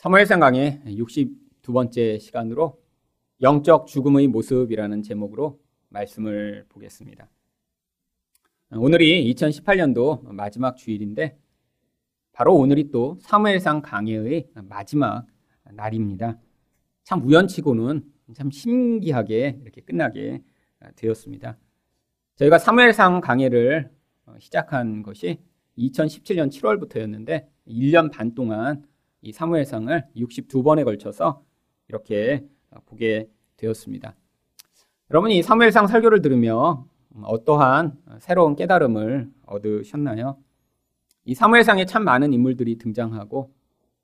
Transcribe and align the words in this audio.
사무엘상 0.00 0.40
강의 0.40 0.80
62번째 0.86 2.18
시간으로 2.20 2.82
영적 3.42 3.86
죽음의 3.86 4.28
모습이라는 4.28 5.02
제목으로 5.02 5.60
말씀을 5.90 6.64
보겠습니다. 6.70 7.28
오늘이 8.76 9.30
2018년도 9.34 10.32
마지막 10.32 10.78
주일인데 10.78 11.38
바로 12.32 12.56
오늘이 12.56 12.90
또 12.90 13.18
사무엘상 13.20 13.82
강해의 13.82 14.48
마지막 14.70 15.26
날입니다. 15.64 16.38
참 17.04 17.22
우연치고는 17.22 18.02
참 18.34 18.50
신기하게 18.50 19.58
이렇게 19.60 19.82
끝나게 19.82 20.42
되었습니다. 20.96 21.58
저희가 22.36 22.56
사무엘상 22.58 23.20
강해를 23.20 23.90
시작한 24.38 25.02
것이 25.02 25.40
2017년 25.76 26.50
7월부터였는데 26.50 27.48
1년 27.68 28.10
반 28.10 28.34
동안 28.34 28.88
이 29.22 29.32
사무엘상을 29.32 30.06
62번에 30.16 30.84
걸쳐서 30.84 31.44
이렇게 31.88 32.44
보게 32.86 33.28
되었습니다. 33.56 34.14
여러분 35.10 35.30
이 35.30 35.42
사무엘상 35.42 35.86
설교를 35.86 36.22
들으며 36.22 36.86
어떠한 37.22 37.98
새로운 38.18 38.56
깨달음을 38.56 39.30
얻으셨나요? 39.46 40.38
이 41.24 41.34
사무엘상에 41.34 41.84
참 41.84 42.04
많은 42.04 42.32
인물들이 42.32 42.78
등장하고 42.78 43.52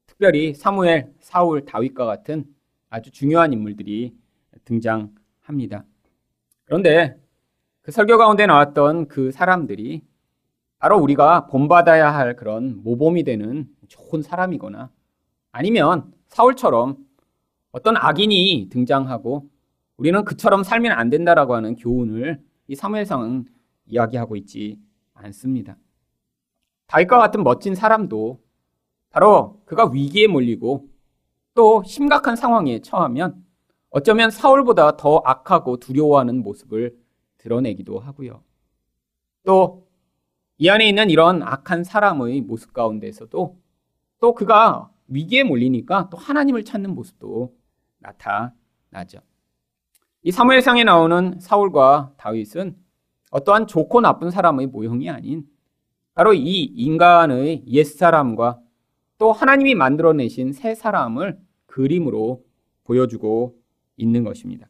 특별히 0.07 0.55
사무엘, 0.55 1.13
사울, 1.21 1.65
다윗과 1.65 2.05
같은 2.05 2.45
아주 2.91 3.11
중요한 3.11 3.53
인물들이 3.53 4.15
등장합니다. 4.65 5.85
그런데 6.65 7.19
그 7.83 7.93
설교 7.93 8.19
가운데 8.19 8.47
나왔던 8.47 9.09
그 9.09 9.31
사람들이 9.31 10.03
바로 10.79 10.99
우리가 10.99 11.47
본받아야 11.47 12.15
할 12.15 12.37
그런 12.37 12.83
모범이 12.83 13.25
되는 13.25 13.69
좋은 13.89 14.23
사람이거나 14.23 14.91
아니면 15.57 16.13
사울처럼 16.29 16.99
어떤 17.73 17.97
악인이 17.97 18.69
등장하고 18.71 19.49
우리는 19.97 20.23
그처럼 20.25 20.63
살면 20.63 20.93
안 20.93 21.09
된다라고 21.09 21.55
하는 21.55 21.77
교훈을 21.77 22.43
이 22.69 22.75
사무엘상은 22.75 23.47
이야기하고 23.87 24.37
있지 24.37 24.79
않습니다. 25.15 25.79
다윗과 26.89 27.19
같은 27.19 27.43
멋진 27.43 27.75
사람도 27.75 28.39
바로 29.09 29.63
그가 29.65 29.87
위기에 29.87 30.27
몰리고 30.27 30.91
또 31.55 31.83
심각한 31.85 32.37
상황에 32.37 32.81
처하면 32.81 33.43
어쩌면 33.89 34.31
사울보다 34.31 34.99
더 34.99 35.23
악하고 35.25 35.79
두려워하는 35.79 36.43
모습을 36.43 36.99
드러내기도 37.39 37.99
하고요. 37.99 38.43
또 39.45 39.87
이 40.59 40.71
안에 40.71 40.89
있는 40.89 41.11
이런 41.11 41.43
악한 41.43 41.85
사람의 41.85 42.41
모습 42.43 42.73
가운데서도 42.73 43.59
또 44.21 44.35
그가 44.35 44.91
위기에 45.09 45.45
몰리니까 45.45 46.09
또 46.11 46.17
하나님을 46.17 46.65
찾는 46.65 46.95
모습도 46.95 47.55
나타나죠. 47.99 49.21
이 50.23 50.33
사무엘상에 50.33 50.85
나오는 50.85 51.39
사울과 51.39 52.15
다윗은 52.17 52.77
어떠한 53.31 53.67
좋고 53.67 54.01
나쁜 54.01 54.31
사람의 54.31 54.69
모형이 54.69 55.11
아닌 55.11 55.45
바로 56.15 56.33
이 56.33 56.63
인간의 56.63 57.65
옛사람과 57.67 58.61
또 59.19 59.33
하나님이 59.33 59.75
만들어내신 59.75 60.53
새 60.53 60.75
사람을 60.75 61.39
그림으로 61.67 62.45
보여주고 62.85 63.57
있는 63.97 64.25
것입니다. 64.25 64.69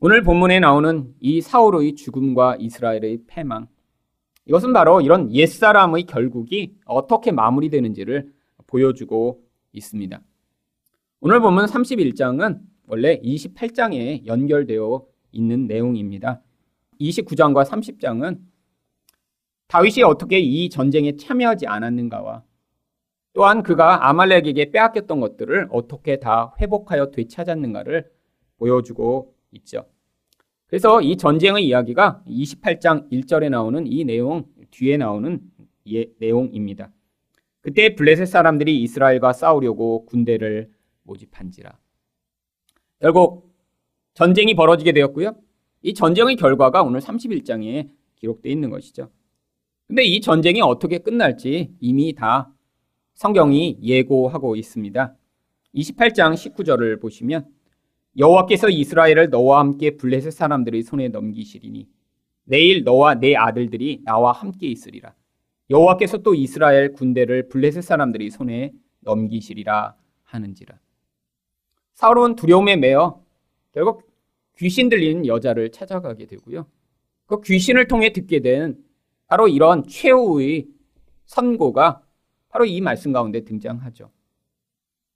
오늘 0.00 0.22
본문에 0.22 0.58
나오는 0.58 1.14
이 1.20 1.40
사울의 1.40 1.94
죽음과 1.94 2.56
이스라엘의 2.58 3.20
패망. 3.28 3.68
이것은 4.46 4.72
바로 4.72 5.00
이런 5.00 5.32
옛사람의 5.32 6.04
결국이 6.04 6.76
어떻게 6.84 7.30
마무리되는지를 7.30 8.32
보여주고 8.72 9.44
있습니다. 9.72 10.20
오늘 11.20 11.40
보면 11.40 11.66
31장은 11.66 12.60
원래 12.86 13.20
28장에 13.20 14.26
연결되어 14.26 15.06
있는 15.30 15.66
내용입니다. 15.66 16.42
29장과 17.00 17.64
30장은 17.64 18.40
다윗이 19.68 20.02
어떻게 20.02 20.38
이 20.40 20.68
전쟁에 20.68 21.16
참여하지 21.16 21.66
않았는가와 21.66 22.42
또한 23.34 23.62
그가 23.62 24.08
아말렉에게 24.08 24.70
빼앗겼던 24.70 25.20
것들을 25.20 25.68
어떻게 25.70 26.18
다 26.18 26.54
회복하여 26.60 27.10
되찾았는가를 27.10 28.10
보여주고 28.58 29.34
있죠. 29.52 29.86
그래서 30.66 31.00
이 31.00 31.16
전쟁의 31.16 31.66
이야기가 31.66 32.24
28장 32.26 33.10
1절에 33.10 33.48
나오는 33.48 33.86
이 33.86 34.04
내용 34.04 34.44
뒤에 34.70 34.96
나오는 34.96 35.40
예, 35.88 36.06
내용입니다. 36.18 36.90
그때 37.62 37.94
블레셋 37.94 38.26
사람들이 38.26 38.82
이스라엘과 38.82 39.32
싸우려고 39.32 40.04
군대를 40.06 40.70
모집한지라. 41.04 41.78
결국 43.00 43.54
전쟁이 44.14 44.54
벌어지게 44.54 44.92
되었고요. 44.92 45.36
이 45.82 45.94
전쟁의 45.94 46.36
결과가 46.36 46.82
오늘 46.82 47.00
31장에 47.00 47.88
기록되어 48.16 48.52
있는 48.52 48.68
것이죠. 48.70 49.10
근데 49.86 50.04
이 50.04 50.20
전쟁이 50.20 50.60
어떻게 50.60 50.98
끝날지 50.98 51.74
이미 51.80 52.14
다 52.14 52.52
성경이 53.14 53.78
예고하고 53.82 54.56
있습니다. 54.56 55.14
28장 55.74 56.34
19절을 56.34 57.00
보시면 57.00 57.46
여호와께서 58.18 58.70
이스라엘을 58.70 59.30
너와 59.30 59.60
함께 59.60 59.96
블레셋 59.96 60.32
사람들의 60.32 60.82
손에 60.82 61.08
넘기시리니 61.08 61.88
내일 62.44 62.82
너와 62.84 63.14
내 63.14 63.34
아들들이 63.36 64.00
나와 64.04 64.32
함께 64.32 64.66
있으리라. 64.66 65.14
여호와께서 65.70 66.18
또 66.18 66.34
이스라엘 66.34 66.92
군대를 66.92 67.48
블레셋 67.48 67.82
사람들이 67.82 68.30
손에 68.30 68.72
넘기시리라 69.00 69.96
하는지라. 70.24 70.78
사울은 71.94 72.36
두려움에 72.36 72.76
매여 72.76 73.22
결국 73.72 74.10
귀신 74.56 74.88
들린 74.88 75.26
여자를 75.26 75.70
찾아가게 75.72 76.26
되고요. 76.26 76.66
그 77.26 77.40
귀신을 77.40 77.88
통해 77.88 78.12
듣게 78.12 78.40
된 78.40 78.76
바로 79.26 79.48
이런 79.48 79.86
최후의 79.86 80.68
선고가 81.24 82.02
바로 82.48 82.64
이 82.66 82.80
말씀 82.80 83.12
가운데 83.12 83.44
등장하죠. 83.44 84.10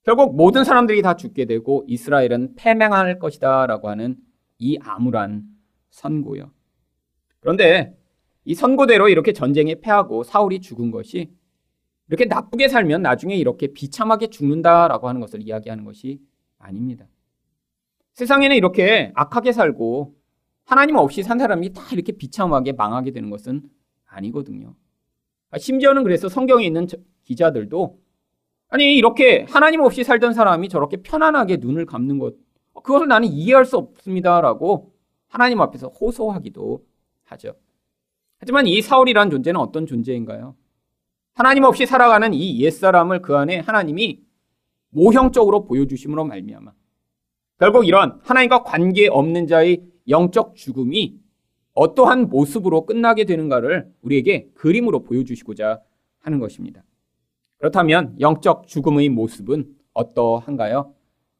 결국 0.03 0.35
모든 0.35 0.63
사람들이 0.63 1.01
다 1.01 1.15
죽게 1.15 1.45
되고 1.45 1.83
이스라엘은 1.87 2.55
패망할 2.55 3.19
것이다라고 3.19 3.89
하는 3.89 4.15
이 4.57 4.79
암울한 4.81 5.43
선고요. 5.91 6.51
그런데 7.39 7.95
이 8.47 8.55
선고대로 8.55 9.09
이렇게 9.09 9.33
전쟁에 9.33 9.75
패하고 9.75 10.23
사울이 10.23 10.61
죽은 10.61 10.89
것이 10.89 11.29
이렇게 12.07 12.23
나쁘게 12.23 12.69
살면 12.69 13.01
나중에 13.01 13.35
이렇게 13.35 13.67
비참하게 13.67 14.27
죽는다라고 14.27 15.09
하는 15.09 15.19
것을 15.19 15.41
이야기하는 15.41 15.83
것이 15.83 16.21
아닙니다. 16.57 17.05
세상에는 18.13 18.55
이렇게 18.55 19.11
악하게 19.15 19.51
살고 19.51 20.15
하나님 20.63 20.95
없이 20.95 21.23
산 21.23 21.37
사람이 21.37 21.73
다 21.73 21.81
이렇게 21.91 22.13
비참하게 22.13 22.71
망하게 22.71 23.11
되는 23.11 23.29
것은 23.29 23.63
아니거든요. 24.05 24.75
심지어는 25.57 26.03
그래서 26.03 26.29
성경에 26.29 26.65
있는 26.65 26.87
기자들도 27.25 27.99
아니 28.69 28.95
이렇게 28.95 29.45
하나님 29.49 29.81
없이 29.81 30.05
살던 30.05 30.33
사람이 30.33 30.69
저렇게 30.69 31.01
편안하게 31.01 31.57
눈을 31.57 31.85
감는 31.85 32.17
것 32.17 32.35
그것을 32.81 33.09
나는 33.09 33.27
이해할 33.27 33.65
수 33.65 33.75
없습니다라고 33.75 34.93
하나님 35.27 35.59
앞에서 35.59 35.89
호소하기도 35.89 36.85
하죠. 37.25 37.53
하지만 38.39 38.67
이 38.67 38.81
사울이라는 38.81 39.31
존재는 39.31 39.59
어떤 39.59 39.85
존재인가요? 39.85 40.55
하나님 41.33 41.63
없이 41.63 41.85
살아가는 41.85 42.33
이 42.33 42.59
옛사람을 42.61 43.21
그 43.21 43.35
안에 43.35 43.59
하나님이 43.59 44.21
모형적으로 44.89 45.65
보여주심으로 45.65 46.25
말미암아 46.25 46.71
결국 47.59 47.87
이런 47.87 48.19
하나님과 48.23 48.63
관계 48.63 49.07
없는 49.07 49.47
자의 49.47 49.83
영적 50.07 50.55
죽음이 50.55 51.19
어떠한 51.73 52.29
모습으로 52.29 52.85
끝나게 52.85 53.25
되는가를 53.25 53.91
우리에게 54.01 54.49
그림으로 54.55 55.03
보여주시고자 55.03 55.81
하는 56.19 56.39
것입니다. 56.39 56.83
그렇다면 57.57 58.15
영적 58.19 58.67
죽음의 58.67 59.09
모습은 59.09 59.75
어떠한가요? 59.93 60.93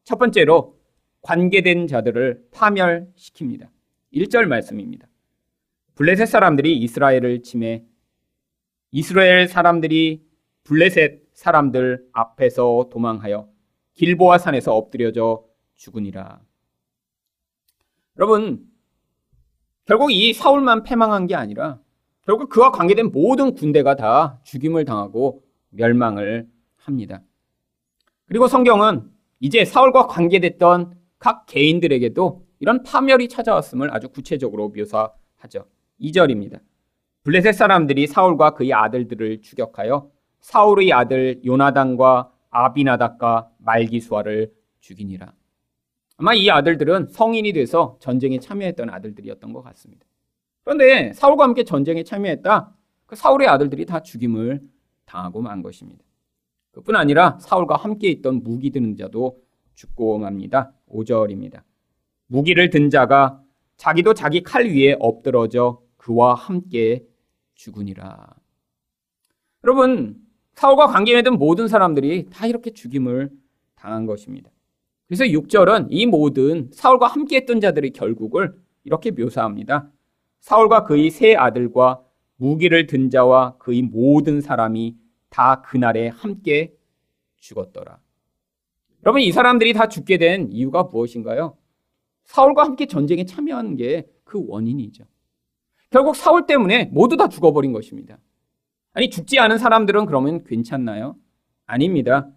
첫 0.04 0.18
번째로 0.18 0.78
관계된 1.22 1.88
자들을 1.88 2.48
파멸시킵니다. 2.52 3.68
1절 4.14 4.46
말씀입니다. 4.46 5.08
블레셋 5.98 6.28
사람들이 6.28 6.78
이스라엘을 6.78 7.42
침해 7.42 7.84
이스라엘 8.92 9.48
사람들이 9.48 10.24
블레셋 10.64 11.24
사람들 11.34 12.08
앞에서 12.12 12.90
도망하여 12.92 13.50
길보아 13.96 14.38
산에서 14.38 14.76
엎드려져 14.76 15.44
죽으니라. 15.76 16.40
여러분, 18.18 18.68
결국 19.86 20.12
이 20.12 20.34
사울만 20.34 20.84
패망한 20.84 21.26
게 21.26 21.34
아니라 21.34 21.80
결국 22.22 22.50
그와 22.50 22.72
관계된 22.72 23.12
모든 23.12 23.56
군대가 23.56 23.96
다 23.96 24.40
죽임을 24.44 24.86
당하고 24.86 25.44
멸망을 25.70 26.48
합니다. 26.76 27.24
그리고 28.28 28.48
성경은 28.48 29.10
이제 29.40 29.66
사울과 29.66 30.06
관계됐던 30.06 30.96
각 31.18 31.48
개인들에게도 31.48 32.46
이런 32.60 32.84
파멸이 32.84 33.30
찾아왔음을 33.30 33.92
아주 33.96 34.10
구체적으로 34.10 34.70
묘사하죠. 34.70 35.66
2절입니다. 36.02 36.60
블레셋 37.24 37.56
사람들이 37.56 38.08
사울과 38.08 38.52
그의 38.52 38.74
아들들을 38.74 39.42
추격하여 39.42 40.10
사울의 40.40 40.94
아들 40.94 41.42
요나단과 41.46 42.32
아비나닥과 42.50 43.50
말기수아를 43.60 44.54
죽이니라. 44.80 45.34
아마 46.18 46.34
이 46.34 46.50
아들들은 46.50 47.08
성인이 47.08 47.54
돼서 47.54 47.98
전쟁에 48.00 48.40
참여했던 48.40 48.90
아들들이었던 48.90 49.54
것 49.54 49.62
같습니다. 49.62 50.06
그런데 50.64 51.14
사울과 51.14 51.44
함께 51.44 51.64
전쟁에 51.64 52.04
참여했다. 52.04 52.74
그 53.06 53.16
사울의 53.16 53.48
아들들이 53.48 53.86
다 53.86 54.02
죽임을 54.02 54.62
당하고 55.06 55.42
만 55.42 55.62
것입니다. 55.62 56.04
그뿐 56.72 56.96
아니라 56.96 57.38
사울과 57.40 57.76
함께 57.76 58.10
있던 58.10 58.44
무기 58.44 58.72
드는 58.72 58.96
자도 58.96 59.40
죽고 59.76 60.18
맙니다. 60.20 60.74
5절입니다. 60.90 61.62
무기를 62.28 62.70
든 62.70 62.90
자가 62.90 63.42
자기도 63.78 64.14
자기 64.14 64.44
칼 64.44 64.66
위에 64.66 64.96
엎드러져 65.00 65.82
그와 66.08 66.36
함께 66.36 67.06
죽으니라. 67.56 68.34
여러분, 69.66 70.16
사울과 70.54 70.88
관계 70.88 71.14
맺은 71.16 71.38
모든 71.38 71.68
사람들이 71.68 72.30
다 72.32 72.48
이렇게 72.48 72.72
죽임을 72.72 73.30
당한 73.76 74.06
것입니다. 74.06 74.50
그래서 75.06 75.26
6절은 75.26 75.88
이 75.90 76.06
모든 76.06 76.70
사울과 76.72 77.08
함께 77.08 77.36
했던 77.36 77.60
자들의 77.60 77.92
결국을 77.92 78.58
이렇게 78.86 79.12
묘사합니다. 79.12 79.92
사울과 80.40 80.86
그의 80.86 81.10
세 81.10 81.36
아들과 81.36 82.02
무기를 82.38 82.88
든 82.88 83.10
자와 83.10 83.58
그의 83.58 83.82
모든 83.82 84.40
사람이 84.40 84.96
다 85.30 85.62
그날에 85.62 86.08
함께 86.08 86.74
죽었더라. 87.36 88.00
여러분, 89.06 89.22
이 89.22 89.34
사람들이 89.34 89.74
다 89.74 89.90
죽게 89.90 90.18
된 90.18 90.54
이유가 90.54 90.84
무엇인가요? 90.84 91.58
사울과 92.24 92.64
함께 92.64 92.86
전쟁에 92.86 93.26
참여한 93.26 93.76
게 93.76 94.08
그 94.28 94.44
원인이죠. 94.46 95.06
결국 95.90 96.16
사울 96.16 96.46
때문에 96.46 96.90
모두 96.92 97.18
다 97.18 97.28
죽어버린 97.30 97.72
것입니다. 97.72 98.18
아니, 98.94 99.10
죽지 99.10 99.40
않은 99.40 99.58
사람들은 99.58 100.06
그러면 100.06 100.44
괜찮나요? 100.44 101.16
아닙니다. 101.66 102.30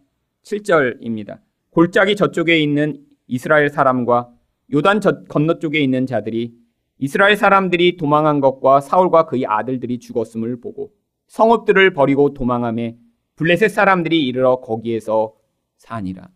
7절입니다. 0.42 1.40
골짜기 1.70 2.16
저쪽에 2.16 2.58
있는 2.58 3.04
이스라엘 3.26 3.70
사람과 3.70 4.30
요단 4.72 5.00
건너쪽에 5.28 5.80
있는 5.80 6.06
자들이 6.06 6.54
이스라엘 6.98 7.36
사람들이 7.36 7.96
도망한 7.96 8.40
것과 8.40 8.80
사울과 8.80 9.26
그의 9.26 9.46
아들들이 9.46 9.98
죽었음을 9.98 10.60
보고 10.60 10.92
성읍들을 11.28 11.94
버리고 11.94 12.34
도망함에 12.34 12.98
블레셋 13.36 13.70
사람들이 13.70 14.26
이르러 14.26 14.60
거기에서 14.60 15.34
사니라. 15.78 16.28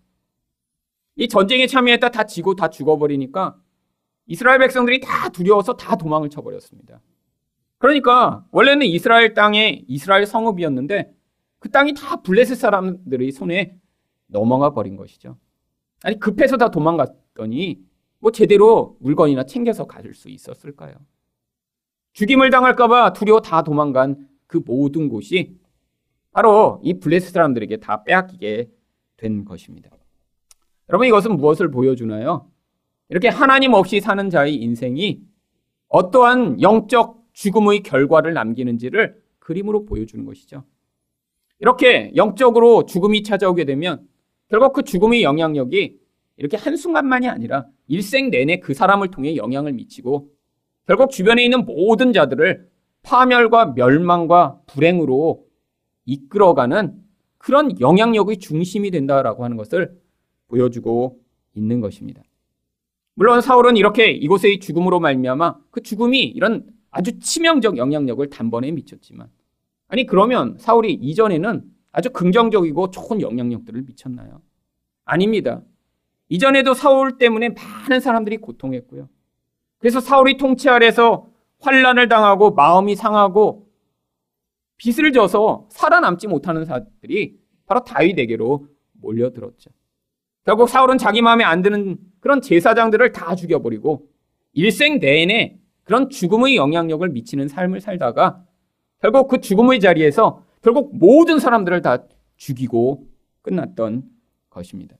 이 1.16 1.28
전쟁에 1.28 1.66
참여했다 1.66 2.08
다 2.08 2.24
지고 2.24 2.54
다 2.54 2.68
죽어버리니까 2.68 3.60
이스라엘 4.26 4.58
백성들이 4.58 5.00
다 5.00 5.28
두려워서 5.28 5.76
다 5.76 5.96
도망을 5.96 6.30
쳐버렸습니다. 6.30 7.00
그러니까 7.78 8.44
원래는 8.50 8.86
이스라엘 8.86 9.34
땅에 9.34 9.84
이스라엘 9.86 10.26
성읍이었는데 10.26 11.12
그 11.58 11.70
땅이 11.70 11.94
다 11.94 12.22
블레셋 12.22 12.56
사람들의 12.56 13.30
손에 13.32 13.76
넘어가 14.26 14.70
버린 14.70 14.96
것이죠. 14.96 15.36
아니 16.02 16.18
급해서 16.18 16.56
다 16.56 16.70
도망갔더니 16.70 17.78
뭐 18.20 18.32
제대로 18.32 18.96
물건이나 19.00 19.44
챙겨서 19.44 19.86
가질 19.86 20.14
수 20.14 20.30
있었을까요? 20.30 20.94
죽임을 22.12 22.50
당할까봐 22.50 23.12
두려워 23.12 23.40
다 23.40 23.62
도망간 23.62 24.28
그 24.46 24.62
모든 24.64 25.08
곳이 25.08 25.58
바로 26.30 26.80
이 26.82 26.98
블레셋 26.98 27.32
사람들에게 27.32 27.78
다 27.78 28.02
빼앗기게 28.02 28.70
된 29.16 29.44
것입니다. 29.44 29.90
여러분 30.88 31.06
이것은 31.06 31.36
무엇을 31.36 31.70
보여주나요? 31.70 32.50
이렇게 33.08 33.28
하나님 33.28 33.74
없이 33.74 34.00
사는 34.00 34.30
자의 34.30 34.56
인생이 34.56 35.20
어떠한 35.88 36.62
영적 36.62 37.24
죽음의 37.32 37.82
결과를 37.82 38.34
남기는지를 38.34 39.22
그림으로 39.38 39.84
보여주는 39.84 40.24
것이죠. 40.24 40.64
이렇게 41.58 42.12
영적으로 42.16 42.86
죽음이 42.86 43.22
찾아오게 43.22 43.64
되면 43.64 44.06
결국 44.48 44.72
그 44.72 44.82
죽음의 44.82 45.22
영향력이 45.22 45.98
이렇게 46.36 46.56
한순간만이 46.56 47.28
아니라 47.28 47.66
일생 47.86 48.30
내내 48.30 48.60
그 48.60 48.74
사람을 48.74 49.10
통해 49.10 49.36
영향을 49.36 49.72
미치고 49.72 50.30
결국 50.86 51.10
주변에 51.10 51.44
있는 51.44 51.64
모든 51.64 52.12
자들을 52.12 52.68
파멸과 53.02 53.74
멸망과 53.74 54.60
불행으로 54.66 55.46
이끌어가는 56.06 56.94
그런 57.38 57.78
영향력의 57.80 58.38
중심이 58.38 58.90
된다라고 58.90 59.44
하는 59.44 59.56
것을 59.56 59.98
보여주고 60.48 61.20
있는 61.54 61.80
것입니다. 61.80 62.22
물론 63.14 63.40
사울은 63.40 63.76
이렇게 63.76 64.10
이곳의 64.10 64.60
죽음으로 64.60 65.00
말미암아 65.00 65.56
그 65.70 65.82
죽음이 65.82 66.22
이런 66.22 66.66
아주 66.90 67.18
치명적 67.18 67.76
영향력을 67.76 68.28
단번에 68.28 68.70
미쳤지만 68.72 69.28
아니 69.88 70.06
그러면 70.06 70.56
사울이 70.58 70.92
이전에는 70.92 71.62
아주 71.92 72.10
긍정적이고 72.10 72.90
좋은 72.90 73.20
영향력들을 73.20 73.82
미쳤나요? 73.82 74.42
아닙니다. 75.04 75.62
이전에도 76.28 76.74
사울 76.74 77.18
때문에 77.18 77.50
많은 77.50 78.00
사람들이 78.00 78.38
고통했고요. 78.38 79.08
그래서 79.78 80.00
사울이 80.00 80.36
통치 80.36 80.68
아래서 80.68 81.28
환란을 81.60 82.08
당하고 82.08 82.52
마음이 82.52 82.96
상하고 82.96 83.68
빚을 84.76 85.12
져서 85.12 85.68
살아남지 85.70 86.26
못하는 86.26 86.64
사람들이 86.64 87.38
바로 87.66 87.84
다윗에게로 87.84 88.66
몰려들었죠. 89.00 89.70
결국 90.44 90.68
사울은 90.68 90.98
자기 90.98 91.22
마음에 91.22 91.44
안 91.44 91.62
드는 91.62 91.96
그런 92.24 92.40
제사장들을 92.40 93.12
다 93.12 93.34
죽여버리고 93.34 94.08
일생 94.54 94.98
내내 94.98 95.58
그런 95.82 96.08
죽음의 96.08 96.56
영향력을 96.56 97.06
미치는 97.06 97.48
삶을 97.48 97.82
살다가 97.82 98.42
결국 99.02 99.28
그 99.28 99.42
죽음의 99.42 99.78
자리에서 99.80 100.42
결국 100.62 100.96
모든 100.96 101.38
사람들을 101.38 101.82
다 101.82 102.04
죽이고 102.38 103.06
끝났던 103.42 104.04
것입니다. 104.48 104.96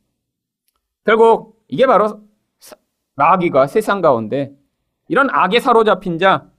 결국 1.03 1.65
이게 1.67 1.87
바로 1.87 2.21
마귀가 3.15 3.69
세상 3.69 4.03
가운데 4.03 4.55
이런 5.09 5.31
악에 5.31 5.61
사로잡힌 5.61 6.19
자, 6.19 6.51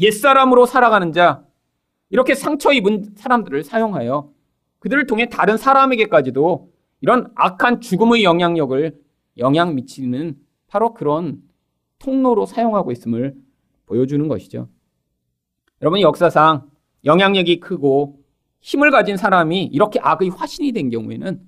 옛사람으로 0.00 0.64
살아가는 0.64 1.12
자, 1.12 1.44
이렇게 2.08 2.34
상처 2.34 2.72
입은 2.72 3.16
사람들을 3.16 3.64
사용하여 3.64 4.32
그들을 4.78 5.06
통해 5.06 5.28
다른 5.28 5.58
사람에게까지도 5.58 6.72
이런 7.02 7.30
악한 7.34 7.82
죽음의 7.82 8.24
영향력을 8.24 9.05
영향 9.38 9.74
미치는 9.74 10.36
바로 10.66 10.94
그런 10.94 11.42
통로로 11.98 12.46
사용하고 12.46 12.92
있음을 12.92 13.34
보여주는 13.86 14.26
것이죠. 14.28 14.68
여러분 15.82 16.00
역사상 16.00 16.70
영향력이 17.04 17.60
크고 17.60 18.22
힘을 18.60 18.90
가진 18.90 19.16
사람이 19.16 19.64
이렇게 19.64 20.00
악의 20.00 20.30
화신이 20.30 20.72
된 20.72 20.90
경우에는 20.90 21.40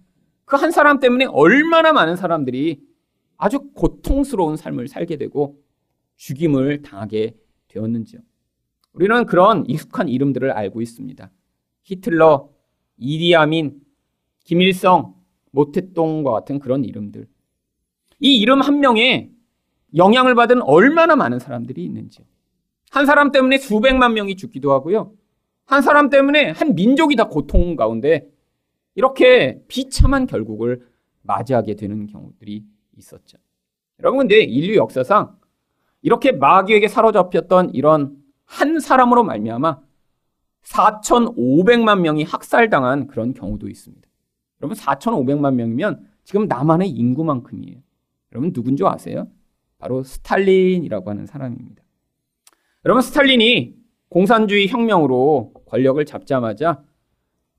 그 0.44 0.56
한 0.56 0.70
사람 0.70 0.98
때문에 0.98 1.26
얼마나 1.26 1.92
많은 1.92 2.16
사람들이 2.16 2.80
아주 3.36 3.70
고통스러운 3.74 4.56
삶을 4.56 4.88
살게 4.88 5.16
되고 5.16 5.62
죽임을 6.16 6.82
당하게 6.82 7.36
되었는지요. 7.68 8.20
우리는 8.94 9.26
그런 9.26 9.64
익숙한 9.66 10.08
이름들을 10.08 10.50
알고 10.50 10.80
있습니다. 10.80 11.30
히틀러, 11.84 12.50
이디아민, 12.96 13.80
김일성, 14.44 15.14
모태똥과 15.52 16.32
같은 16.32 16.58
그런 16.58 16.84
이름들. 16.84 17.28
이 18.20 18.38
이름 18.38 18.60
한 18.60 18.80
명에 18.80 19.30
영향을 19.96 20.34
받은 20.34 20.62
얼마나 20.62 21.16
많은 21.16 21.38
사람들이 21.38 21.84
있는지요. 21.84 22.24
한 22.90 23.06
사람 23.06 23.32
때문에 23.32 23.58
수백만 23.58 24.14
명이 24.14 24.36
죽기도 24.36 24.72
하고요. 24.72 25.12
한 25.66 25.82
사람 25.82 26.08
때문에 26.10 26.50
한 26.50 26.74
민족이 26.74 27.16
다 27.16 27.28
고통 27.28 27.76
가운데 27.76 28.28
이렇게 28.94 29.60
비참한 29.68 30.26
결국을 30.26 30.86
맞이하게 31.22 31.76
되는 31.76 32.06
경우들이 32.06 32.64
있었죠. 32.96 33.38
여러분, 34.00 34.20
근데 34.20 34.40
인류 34.40 34.76
역사상 34.76 35.36
이렇게 36.02 36.32
마귀에게 36.32 36.88
사로잡혔던 36.88 37.74
이런 37.74 38.16
한 38.44 38.80
사람으로 38.80 39.24
말미암아 39.24 39.80
4,500만 40.62 42.00
명이 42.00 42.24
학살당한 42.24 43.06
그런 43.06 43.34
경우도 43.34 43.68
있습니다. 43.68 44.08
여러분 44.60 44.76
4,500만 44.76 45.54
명이면 45.54 46.06
지금 46.24 46.46
남한의 46.46 46.90
인구만큼이에요. 46.90 47.80
여러분 48.32 48.52
누군지 48.52 48.84
아세요? 48.84 49.28
바로 49.78 50.02
스탈린이라고 50.02 51.10
하는 51.10 51.26
사람입니다. 51.26 51.82
여러분 52.84 53.02
스탈린이 53.02 53.74
공산주의 54.08 54.68
혁명으로 54.68 55.52
권력을 55.66 56.04
잡자마자 56.04 56.82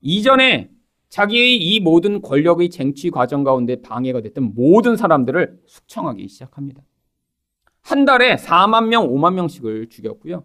이전에 0.00 0.70
자기의 1.08 1.56
이 1.56 1.80
모든 1.80 2.22
권력의 2.22 2.70
쟁취 2.70 3.10
과정 3.10 3.42
가운데 3.42 3.82
방해가 3.82 4.20
됐던 4.20 4.54
모든 4.54 4.96
사람들을 4.96 5.60
숙청하기 5.66 6.28
시작합니다. 6.28 6.82
한 7.82 8.04
달에 8.04 8.36
4만 8.36 8.86
명, 8.86 9.08
5만 9.08 9.34
명씩을 9.34 9.88
죽였고요. 9.88 10.44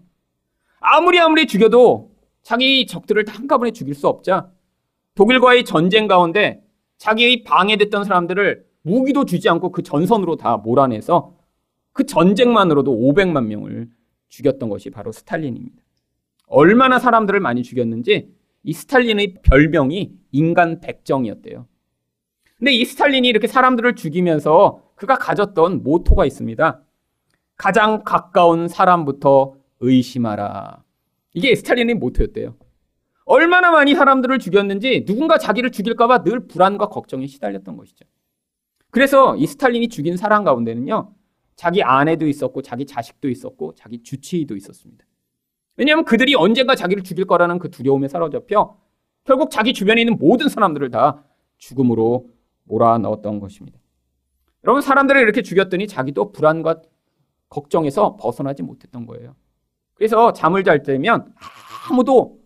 아무리 0.80 1.20
아무리 1.20 1.46
죽여도 1.46 2.16
자기 2.42 2.86
적들을 2.88 3.26
다 3.26 3.34
한꺼번에 3.34 3.72
죽일 3.72 3.96
수 3.96 4.08
없자 4.08 4.52
독일과의 5.16 5.66
전쟁 5.66 6.08
가운데 6.08 6.64
자기의 6.98 7.44
방해됐던 7.44 8.04
사람들을 8.04 8.66
무기도 8.86 9.26
주지 9.26 9.50
않고 9.50 9.72
그 9.72 9.82
전선으로 9.82 10.36
다 10.36 10.58
몰아내서 10.58 11.36
그 11.92 12.06
전쟁만으로도 12.06 12.96
500만 12.96 13.46
명을 13.46 13.90
죽였던 14.30 14.70
것이 14.70 14.92
바로 14.92 15.12
스탈린입니다. 15.12 15.82
얼마나 16.48 17.00
사람들을 17.00 17.40
많이 17.40 17.64
죽였는지 17.64 18.30
이 18.62 18.74
스탈린의 18.74 19.38
별명이 19.42 20.14
인간 20.32 20.80
백정이었대요. 20.82 21.66
근데 22.58 22.72
이 22.74 22.86
스탈린이 22.86 23.28
이렇게 23.28 23.48
사람들을 23.48 23.96
죽이면서 23.96 24.84
그가 24.96 25.18
가졌던 25.18 25.82
모토가 25.82 26.26
있습니다. 26.26 26.82
가장 27.58 28.04
가까운 28.04 28.68
사람부터 28.68 29.56
의심하라. 29.80 30.84
이게 31.34 31.56
스탈린의 31.56 31.96
모토였대요. 31.96 32.56
얼마나 33.26 33.72
많이 33.72 33.96
사람들을 33.96 34.38
죽였는지 34.38 35.06
누군가 35.06 35.40
자기를 35.40 35.72
죽일까봐 35.72 36.24
늘 36.24 36.48
불안과 36.48 36.90
걱정에 36.90 37.26
시달렸던 37.26 37.78
것이죠. 37.78 38.06
그래서 38.96 39.36
이 39.36 39.46
스탈린이 39.46 39.90
죽인 39.90 40.16
사람 40.16 40.46
가운데는요, 40.46 41.12
자기 41.58 41.84
아내도 41.84 42.30
있었고, 42.30 42.62
자기 42.62 42.86
자식도 42.86 43.28
있었고, 43.28 43.76
자기 43.76 44.02
주치의도 44.02 44.56
있었습니다. 44.56 45.04
왜냐하면 45.76 46.06
그들이 46.06 46.34
언젠가 46.34 46.76
자기를 46.76 47.04
죽일 47.04 47.26
거라는 47.26 47.60
그 47.60 47.70
두려움에 47.70 48.08
사로잡혀 48.08 48.78
결국 49.26 49.52
자기 49.52 49.74
주변에 49.74 50.00
있는 50.00 50.18
모든 50.18 50.48
사람들을 50.48 50.92
다 50.92 51.26
죽음으로 51.58 52.30
몰아 52.64 53.00
넣었던 53.00 53.42
것입니다. 53.42 53.78
여러분, 54.64 54.82
사람들을 54.82 55.22
이렇게 55.22 55.42
죽였더니 55.42 55.88
자기도 55.88 56.32
불안과 56.32 56.82
걱정에서 57.50 58.16
벗어나지 58.16 58.64
못했던 58.64 59.06
거예요. 59.06 59.36
그래서 59.96 60.32
잠을 60.32 60.64
잘 60.64 60.84
때면 60.84 61.34
아무도 61.90 62.40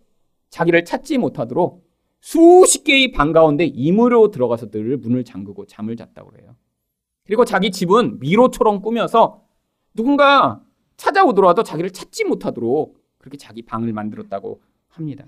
자기를 0.50 0.84
찾지 0.84 1.20
못하도록 1.20 1.88
수십 2.21 2.83
개의 2.83 3.11
방 3.11 3.31
가운데 3.31 3.65
임으로 3.65 4.31
들어가서 4.31 4.69
늘 4.69 4.97
문을 4.97 5.23
잠그고 5.23 5.65
잠을 5.65 5.95
잤다고 5.95 6.31
그래요. 6.31 6.55
그리고 7.25 7.45
자기 7.45 7.71
집은 7.71 8.19
미로처럼 8.19 8.81
꾸며서 8.81 9.43
누군가 9.93 10.61
찾아오더라도 10.97 11.63
자기를 11.63 11.91
찾지 11.91 12.25
못하도록 12.25 12.99
그렇게 13.17 13.38
자기 13.38 13.61
방을 13.61 13.93
만들었다고 13.93 14.61
합니다. 14.89 15.25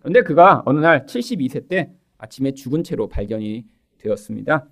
그런데 0.00 0.22
그가 0.22 0.62
어느 0.66 0.80
날 0.80 1.06
72세 1.06 1.68
때 1.68 1.92
아침에 2.18 2.52
죽은 2.52 2.84
채로 2.84 3.08
발견이 3.08 3.64
되었습니다. 3.98 4.68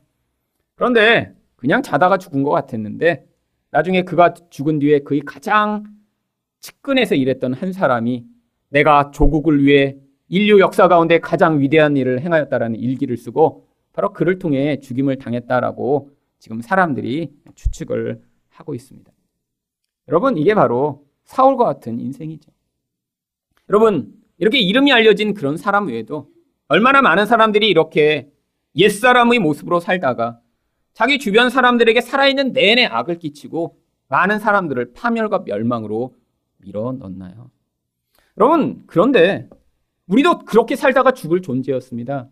그런데 0.75 1.35
그냥 1.57 1.83
자다가 1.83 2.19
죽은 2.19 2.43
것 2.43 2.51
같았는데 2.51 3.27
나중에 3.71 4.03
그가 4.03 4.35
죽은 4.35 4.79
뒤에 4.79 5.01
그의 5.01 5.21
가장 5.21 5.85
측근에서 6.61 7.15
일했던 7.15 7.55
한 7.55 7.73
사람이 7.73 8.25
내가 8.71 9.11
조국을 9.11 9.65
위해 9.65 9.97
인류 10.29 10.61
역사 10.61 10.89
가운데 10.89 11.21
가장 11.21 11.61
위대한 11.61 11.97
일을 11.97 12.21
행하였다라는 12.21 12.79
일기를 12.79 13.17
쓰고 13.17 13.67
바로 13.93 14.13
그를 14.13 14.39
통해 14.39 14.81
죽임을 14.81 15.19
당했다라고 15.19 16.11
지금 16.39 16.61
사람들이 16.61 17.33
추측을 17.55 18.21
하고 18.49 18.75
있습니다. 18.75 19.11
여러분, 20.09 20.37
이게 20.37 20.55
바로 20.55 21.07
사울과 21.25 21.65
같은 21.65 22.01
인생이죠. 22.01 22.51
여러분, 23.71 24.13
이렇게 24.39 24.59
이름이 24.59 24.93
알려진 24.93 25.35
그런 25.35 25.57
사람 25.57 25.87
외에도 25.87 26.29
얼마나 26.69 27.03
많은 27.03 27.27
사람들이 27.27 27.69
이렇게 27.69 28.31
옛사람의 28.77 29.39
모습으로 29.39 29.81
살다가 29.81 30.41
자기 30.93 31.19
주변 31.19 31.51
사람들에게 31.51 32.01
살아있는 32.01 32.53
내내 32.53 32.85
악을 32.87 33.19
끼치고 33.19 33.79
많은 34.09 34.39
사람들을 34.39 34.93
파멸과 34.93 35.45
멸망으로 35.47 36.15
밀어 36.59 36.93
넣나요? 36.93 37.51
여러분, 38.37 38.83
그런데 38.87 39.49
우리도 40.07 40.41
그렇게 40.41 40.77
살다가 40.77 41.13
죽을 41.13 41.43
존재였습니다. 41.43 42.29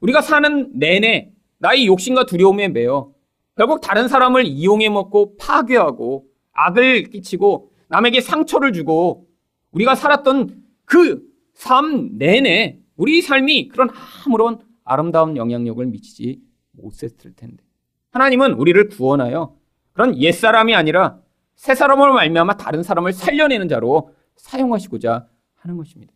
우리가 0.00 0.20
사는 0.22 0.70
내내 0.78 1.32
나의 1.58 1.86
욕심과 1.86 2.26
두려움에 2.26 2.68
매여 2.68 3.12
결국 3.56 3.80
다른 3.80 4.08
사람을 4.08 4.46
이용해 4.46 4.88
먹고 4.88 5.36
파괴하고 5.36 6.26
악을 6.52 7.04
끼치고 7.04 7.70
남에게 7.88 8.20
상처를 8.20 8.72
주고 8.72 9.26
우리가 9.72 9.94
살았던 9.94 10.62
그 10.84 11.32
삶 11.58 12.16
내내 12.18 12.80
우리 12.96 13.22
삶이 13.22 13.68
그런 13.68 13.88
아무런 14.26 14.58
아름다운 14.84 15.36
영향력을 15.36 15.84
미치지 15.86 16.40
못했을 16.72 17.34
텐데 17.34 17.62
하나님은 18.10 18.54
우리를 18.54 18.88
구원하여 18.88 19.56
그런 19.92 20.16
옛사람이 20.16 20.74
아니라 20.74 21.20
새 21.54 21.74
사람으로 21.74 22.14
말미암아 22.14 22.56
다른 22.56 22.82
사람을 22.82 23.12
살려내는 23.12 23.68
자로 23.68 24.10
사용하시고자 24.36 25.28
하는 25.54 25.76
것입니다. 25.76 26.12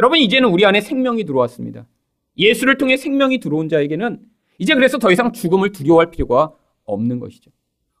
여러분 0.00 0.18
이제는 0.18 0.48
우리 0.48 0.64
안에 0.64 0.80
생명이 0.80 1.24
들어왔습니다. 1.24 1.86
예수를 2.38 2.78
통해 2.78 2.96
생명이 2.96 3.38
들어온 3.38 3.68
자에게는 3.68 4.18
이제 4.58 4.74
그래서 4.74 4.96
더 4.96 5.12
이상 5.12 5.30
죽음을 5.30 5.72
두려워할 5.72 6.10
필요가 6.10 6.54
없는 6.84 7.20
것이죠. 7.20 7.50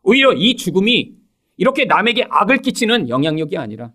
오히려 0.02 0.32
이 0.32 0.56
죽음이 0.56 1.12
이렇게 1.58 1.84
남에게 1.84 2.24
악을 2.30 2.62
끼치는 2.62 3.10
영향력이 3.10 3.58
아니라 3.58 3.92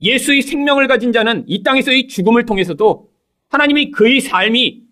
예수의 0.00 0.40
생명을 0.40 0.88
가진 0.88 1.12
자는 1.12 1.44
이 1.46 1.62
땅에서의 1.62 2.08
죽음을 2.08 2.46
통해서도 2.46 3.10
하나님이 3.50 3.90
그의 3.90 4.22
삶이 4.22 4.84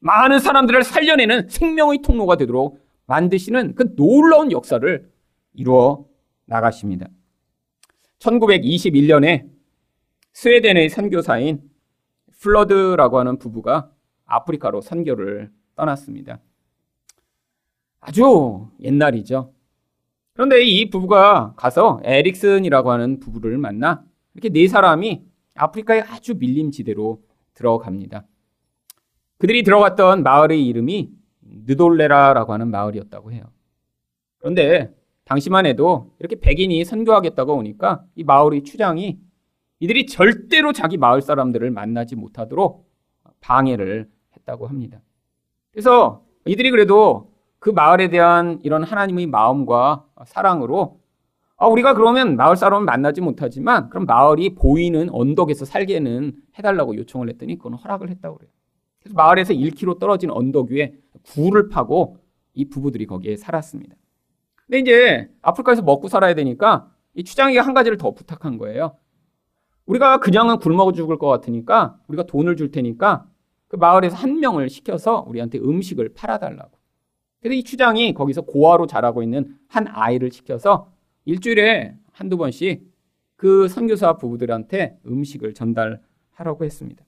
많은 0.00 0.40
사람들을 0.40 0.82
살려내는 0.82 1.48
생명의 1.48 2.02
통로가 2.02 2.36
되도록 2.36 2.84
만드시는 3.06 3.76
그 3.76 3.94
놀라운 3.94 4.50
역사를 4.50 5.08
이루어 5.54 6.06
나가십니다. 6.46 7.06
1921년에 8.18 9.48
스웨덴의 10.32 10.88
선교사인 10.88 11.73
플러드라고 12.44 13.18
하는 13.18 13.38
부부가 13.38 13.90
아프리카로 14.26 14.82
선교를 14.82 15.50
떠났습니다. 15.74 16.40
아주 18.00 18.68
옛날이죠. 18.80 19.52
그런데 20.34 20.62
이 20.62 20.90
부부가 20.90 21.54
가서 21.56 22.00
에릭슨이라고 22.04 22.90
하는 22.90 23.18
부부를 23.18 23.56
만나 23.56 24.04
이렇게 24.34 24.50
네 24.50 24.68
사람이 24.68 25.24
아프리카의 25.54 26.02
아주 26.02 26.34
밀림 26.36 26.70
지대로 26.70 27.22
들어갑니다. 27.54 28.26
그들이 29.38 29.62
들어갔던 29.62 30.22
마을의 30.22 30.66
이름이 30.66 31.12
느돌레라라고 31.66 32.52
하는 32.52 32.70
마을이었다고 32.70 33.32
해요. 33.32 33.44
그런데 34.38 34.94
당시만 35.24 35.64
해도 35.64 36.12
이렇게 36.18 36.38
백인이 36.38 36.84
선교하겠다고 36.84 37.54
오니까 37.54 38.04
이 38.16 38.24
마을의 38.24 38.64
추장이 38.64 39.18
이들이 39.80 40.06
절대로 40.06 40.72
자기 40.72 40.96
마을 40.96 41.20
사람들을 41.20 41.70
만나지 41.70 42.16
못하도록 42.16 42.88
방해를 43.40 44.08
했다고 44.36 44.66
합니다. 44.66 45.00
그래서 45.72 46.24
이들이 46.46 46.70
그래도 46.70 47.32
그 47.58 47.70
마을에 47.70 48.08
대한 48.08 48.60
이런 48.62 48.84
하나님의 48.84 49.26
마음과 49.26 50.06
사랑으로 50.26 51.00
아, 51.56 51.66
우리가 51.66 51.94
그러면 51.94 52.36
마을 52.36 52.56
사람을 52.56 52.84
만나지 52.84 53.20
못하지만 53.20 53.88
그럼 53.88 54.06
마을이 54.06 54.54
보이는 54.54 55.08
언덕에서 55.10 55.64
살게는 55.64 56.34
해달라고 56.58 56.96
요청을 56.96 57.28
했더니 57.30 57.56
그건 57.56 57.74
허락을 57.74 58.10
했다고 58.10 58.38
그래요. 58.38 58.50
그래서 59.00 59.14
마을에서 59.14 59.54
1km 59.54 59.98
떨어진 59.98 60.30
언덕 60.30 60.70
위에 60.70 60.94
굴을 61.22 61.68
파고 61.68 62.18
이 62.54 62.68
부부들이 62.68 63.06
거기에 63.06 63.36
살았습니다. 63.36 63.94
근데 64.66 64.78
이제 64.78 65.30
아프리카에서 65.42 65.82
먹고 65.82 66.08
살아야 66.08 66.34
되니까 66.34 66.90
이 67.14 67.22
추장이가 67.22 67.62
한 67.62 67.74
가지를 67.74 67.98
더 67.98 68.12
부탁한 68.12 68.58
거예요. 68.58 68.96
우리가 69.86 70.18
그냥은 70.18 70.58
굶어 70.58 70.92
죽을 70.92 71.18
것 71.18 71.28
같으니까 71.28 71.98
우리가 72.08 72.24
돈을 72.24 72.56
줄 72.56 72.70
테니까 72.70 73.26
그 73.68 73.76
마을에서 73.76 74.16
한 74.16 74.40
명을 74.40 74.68
시켜서 74.68 75.24
우리한테 75.28 75.58
음식을 75.58 76.14
팔아달라고. 76.14 76.70
그래서 77.40 77.54
이 77.54 77.62
추장이 77.62 78.14
거기서 78.14 78.42
고아로 78.42 78.86
자라고 78.86 79.22
있는 79.22 79.56
한 79.68 79.86
아이를 79.88 80.30
시켜서 80.30 80.90
일주일에 81.26 81.96
한두 82.12 82.36
번씩 82.36 82.90
그 83.36 83.68
선교사 83.68 84.16
부부들한테 84.16 84.98
음식을 85.06 85.52
전달하라고 85.52 86.64
했습니다. 86.64 87.04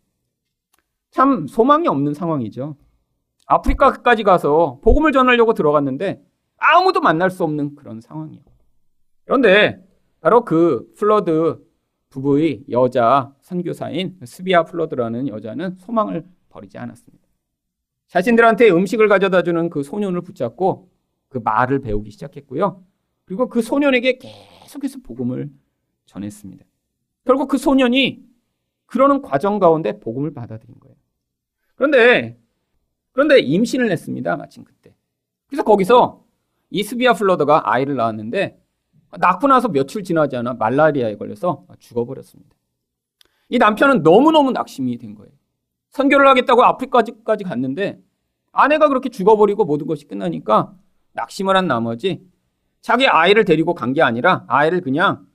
참 1.11 1.47
소망이 1.47 1.89
없는 1.89 2.13
상황이죠. 2.13 2.77
아프리카까지 3.47 4.25
가서 4.25 4.81
복음을 4.83 5.13
전하려고 5.13 5.55
들어갔는데 5.55 6.23
아무도 6.59 7.01
만날 7.01 7.31
수 7.31 7.45
없는 7.45 7.77
그런 7.77 8.01
상황이에요. 8.01 8.43
그런데 9.25 9.83
바로 10.21 10.45
그 10.45 10.93
플러드 10.99 11.65
부부의 12.11 12.65
여자 12.71 13.35
선교사인 13.41 14.19
스비아 14.25 14.65
플러드라는 14.65 15.29
여자는 15.29 15.77
소망을 15.79 16.25
버리지 16.49 16.79
않았습니다. 16.79 17.27
자신들한테 18.09 18.71
음식을 18.71 19.09
가져다 19.09 19.43
주는 19.43 19.69
그 19.69 19.83
소년을 19.83 20.23
붙잡고 20.23 20.91
그 21.29 21.39
말을 21.39 21.81
배우기 21.81 22.11
시작했고요. 22.11 22.83
그리고 23.25 23.49
그 23.49 23.61
소년에게 23.61 24.19
계속해서 24.19 25.01
복음을 25.03 25.51
전했습니다. 26.07 26.65
결국 27.25 27.49
그 27.49 27.59
소년이 27.59 28.25
그러는 28.87 29.21
과정 29.21 29.59
가운데 29.59 29.99
복음을 29.99 30.33
받아들인 30.33 30.79
거예요. 30.79 30.97
그런데 31.75 32.39
그런데 33.13 33.41
임신을 33.41 33.91
했습니다. 33.91 34.37
마침 34.37 34.63
그때. 34.63 34.95
그래서 35.49 35.65
거기서 35.65 36.25
이 36.71 36.83
스비아 36.83 37.15
플러드가 37.15 37.73
아이를 37.73 37.97
낳았는데 37.97 38.63
낳고 39.19 39.47
나서 39.49 39.69
며칠 39.69 40.03
지나지 40.03 40.37
않아 40.37 40.55
말라리아에 40.55 41.17
걸려서 41.17 41.65
죽어버렸습니다. 41.79 42.55
이 43.49 43.59
남편은 43.59 44.03
너무너무 44.03 44.51
낙심이 44.51 44.99
된 44.99 45.15
거예요. 45.15 45.31
선교를 45.91 46.27
하겠다고 46.29 46.65
아프리카까지 46.65 47.45
갔는데 47.45 47.99
아내가 48.53 48.89
그렇게 48.89 49.09
죽어버리고 49.09 49.65
모든 49.65 49.87
것이 49.87 50.07
끝나니까 50.07 50.75
낙심을 51.13 51.57
한 51.57 51.67
나머지 51.67 52.27
자기 52.81 53.07
아이를 53.07 53.45
데리고 53.45 53.75
간 53.75 53.93
게 53.93 54.03
아니라 54.03 54.45
아이를 54.49 54.81
그냥 54.81 55.27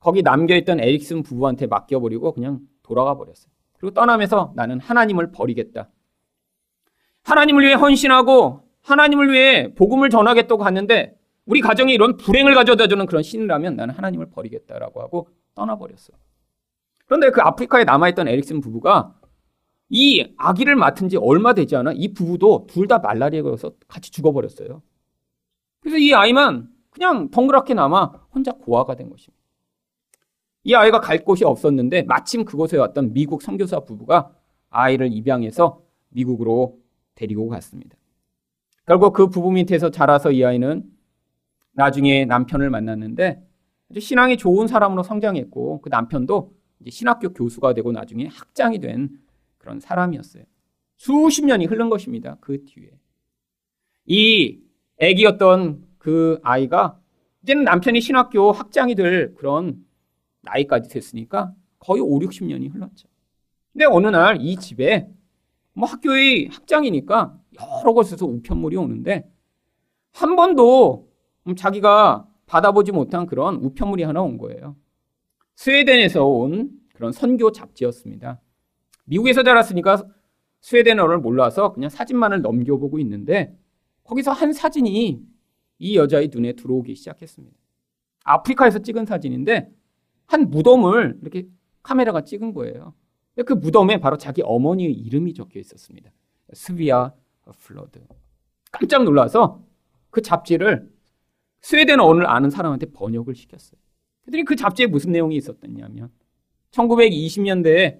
거기 0.00 0.22
남겨있던 0.22 0.80
에릭슨 0.80 1.22
부부한테 1.22 1.66
맡겨버리고 1.66 2.32
그냥 2.32 2.60
돌아가 2.82 3.16
버렸어요. 3.16 3.50
그리고 3.78 3.94
떠나면서 3.94 4.52
나는 4.54 4.80
하나님을 4.80 5.32
버리겠다. 5.32 5.88
하나님을 7.24 7.64
위해 7.64 7.74
헌신하고 7.74 8.62
하나님을 8.82 9.32
위해 9.32 9.74
복음을 9.74 10.08
전하겠다고 10.08 10.62
갔는데 10.62 11.17
우리 11.48 11.62
가정에 11.62 11.94
이런 11.94 12.18
불행을 12.18 12.54
가져다 12.54 12.88
주는 12.88 13.06
그런 13.06 13.22
신이라면 13.22 13.74
나는 13.76 13.94
하나님을 13.94 14.26
버리겠다라고 14.30 15.00
하고 15.00 15.28
떠나버렸어. 15.54 16.10
그런데 17.06 17.30
그 17.30 17.40
아프리카에 17.40 17.84
남아있던 17.84 18.28
에릭슨 18.28 18.60
부부가 18.60 19.14
이 19.88 20.34
아기를 20.36 20.76
맡은 20.76 21.08
지 21.08 21.16
얼마 21.16 21.54
되지 21.54 21.74
않아 21.74 21.92
이 21.94 22.12
부부도 22.12 22.66
둘 22.68 22.86
다 22.86 22.98
말라리아에 22.98 23.40
걸려서 23.40 23.72
같이 23.88 24.10
죽어버렸어요. 24.10 24.82
그래서 25.80 25.96
이 25.96 26.12
아이만 26.12 26.68
그냥 26.90 27.30
덩그랗게 27.30 27.72
남아 27.72 28.26
혼자 28.34 28.52
고아가 28.52 28.94
된 28.94 29.08
것입니다. 29.08 29.42
이 30.64 30.74
아이가 30.74 31.00
갈 31.00 31.24
곳이 31.24 31.46
없었는데 31.46 32.02
마침 32.02 32.44
그곳에 32.44 32.76
왔던 32.76 33.14
미국 33.14 33.40
선교사 33.40 33.80
부부가 33.80 34.34
아이를 34.68 35.10
입양해서 35.14 35.80
미국으로 36.10 36.78
데리고 37.14 37.48
갔습니다. 37.48 37.96
결국 38.84 39.14
그 39.14 39.28
부부 39.30 39.50
밑에서 39.52 39.90
자라서 39.90 40.30
이 40.30 40.44
아이는 40.44 40.97
나중에 41.78 42.24
남편을 42.24 42.70
만났는데 42.70 43.40
신앙이 43.96 44.36
좋은 44.36 44.66
사람으로 44.66 45.04
성장했고 45.04 45.80
그 45.80 45.88
남편도 45.88 46.52
신학교 46.90 47.32
교수가 47.32 47.72
되고 47.74 47.92
나중에 47.92 48.26
학장이 48.26 48.80
된 48.80 49.10
그런 49.58 49.78
사람이었어요. 49.78 50.42
수십 50.96 51.44
년이 51.44 51.66
흐른 51.66 51.88
것입니다. 51.88 52.36
그 52.40 52.64
뒤에. 52.64 52.90
이 54.06 54.58
애기였던 54.98 55.84
그 55.98 56.40
아이가 56.42 56.98
이제는 57.44 57.62
남편이 57.62 58.00
신학교 58.00 58.50
학장이 58.50 58.96
될 58.96 59.34
그런 59.34 59.76
나이까지 60.42 60.88
됐으니까 60.90 61.54
거의 61.78 62.02
5, 62.02 62.18
60년이 62.18 62.74
흘렀죠. 62.74 63.08
근데 63.72 63.84
어느 63.84 64.08
날 64.08 64.38
이 64.40 64.56
집에 64.56 65.08
뭐 65.74 65.88
학교의 65.88 66.48
학장이니까 66.48 67.38
여러 67.60 67.92
곳에서 67.92 68.26
우편물이 68.26 68.76
오는데 68.76 69.30
한 70.12 70.34
번도 70.34 71.07
자기가 71.56 72.28
받아보지 72.46 72.92
못한 72.92 73.26
그런 73.26 73.56
우편물이 73.56 74.02
하나 74.02 74.22
온 74.22 74.38
거예요. 74.38 74.76
스웨덴에서 75.56 76.24
온 76.24 76.70
그런 76.94 77.12
선교 77.12 77.52
잡지였습니다. 77.52 78.40
미국에서 79.04 79.42
자랐으니까 79.42 80.06
스웨덴어를 80.60 81.18
몰라서 81.18 81.72
그냥 81.72 81.90
사진만을 81.90 82.42
넘겨보고 82.42 82.98
있는데 83.00 83.56
거기서 84.04 84.32
한 84.32 84.52
사진이 84.52 85.22
이 85.78 85.96
여자의 85.96 86.30
눈에 86.32 86.54
들어오기 86.54 86.94
시작했습니다. 86.94 87.56
아프리카에서 88.24 88.80
찍은 88.80 89.06
사진인데 89.06 89.70
한 90.26 90.50
무덤을 90.50 91.18
이렇게 91.22 91.46
카메라가 91.82 92.22
찍은 92.22 92.52
거예요. 92.54 92.94
그 93.46 93.52
무덤에 93.52 93.98
바로 94.00 94.16
자기 94.16 94.42
어머니의 94.42 94.92
이름이 94.92 95.34
적혀 95.34 95.60
있었습니다. 95.60 96.10
스비아 96.52 97.12
플러드. 97.60 98.04
깜짝 98.72 99.04
놀라서 99.04 99.62
그 100.10 100.20
잡지를 100.20 100.90
스웨덴어를 101.60 102.26
아는 102.26 102.50
사람한테 102.50 102.86
번역을 102.92 103.34
시켰어요. 103.34 103.78
그랬더니 104.22 104.44
그 104.44 104.56
잡지에 104.56 104.86
무슨 104.86 105.12
내용이 105.12 105.36
있었냐면 105.36 106.10
1920년대에 106.72 107.98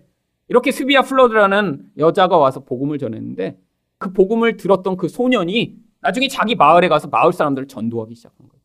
이렇게 0.48 0.70
스비아 0.72 1.02
플러드라는 1.02 1.90
여자가 1.98 2.36
와서 2.38 2.60
복음을 2.60 2.98
전했는데 2.98 3.58
그 3.98 4.12
복음을 4.12 4.56
들었던 4.56 4.96
그 4.96 5.08
소년이 5.08 5.76
나중에 6.00 6.28
자기 6.28 6.54
마을에 6.54 6.88
가서 6.88 7.08
마을 7.08 7.32
사람들을 7.32 7.68
전도하기 7.68 8.14
시작한 8.14 8.48
거예요. 8.48 8.62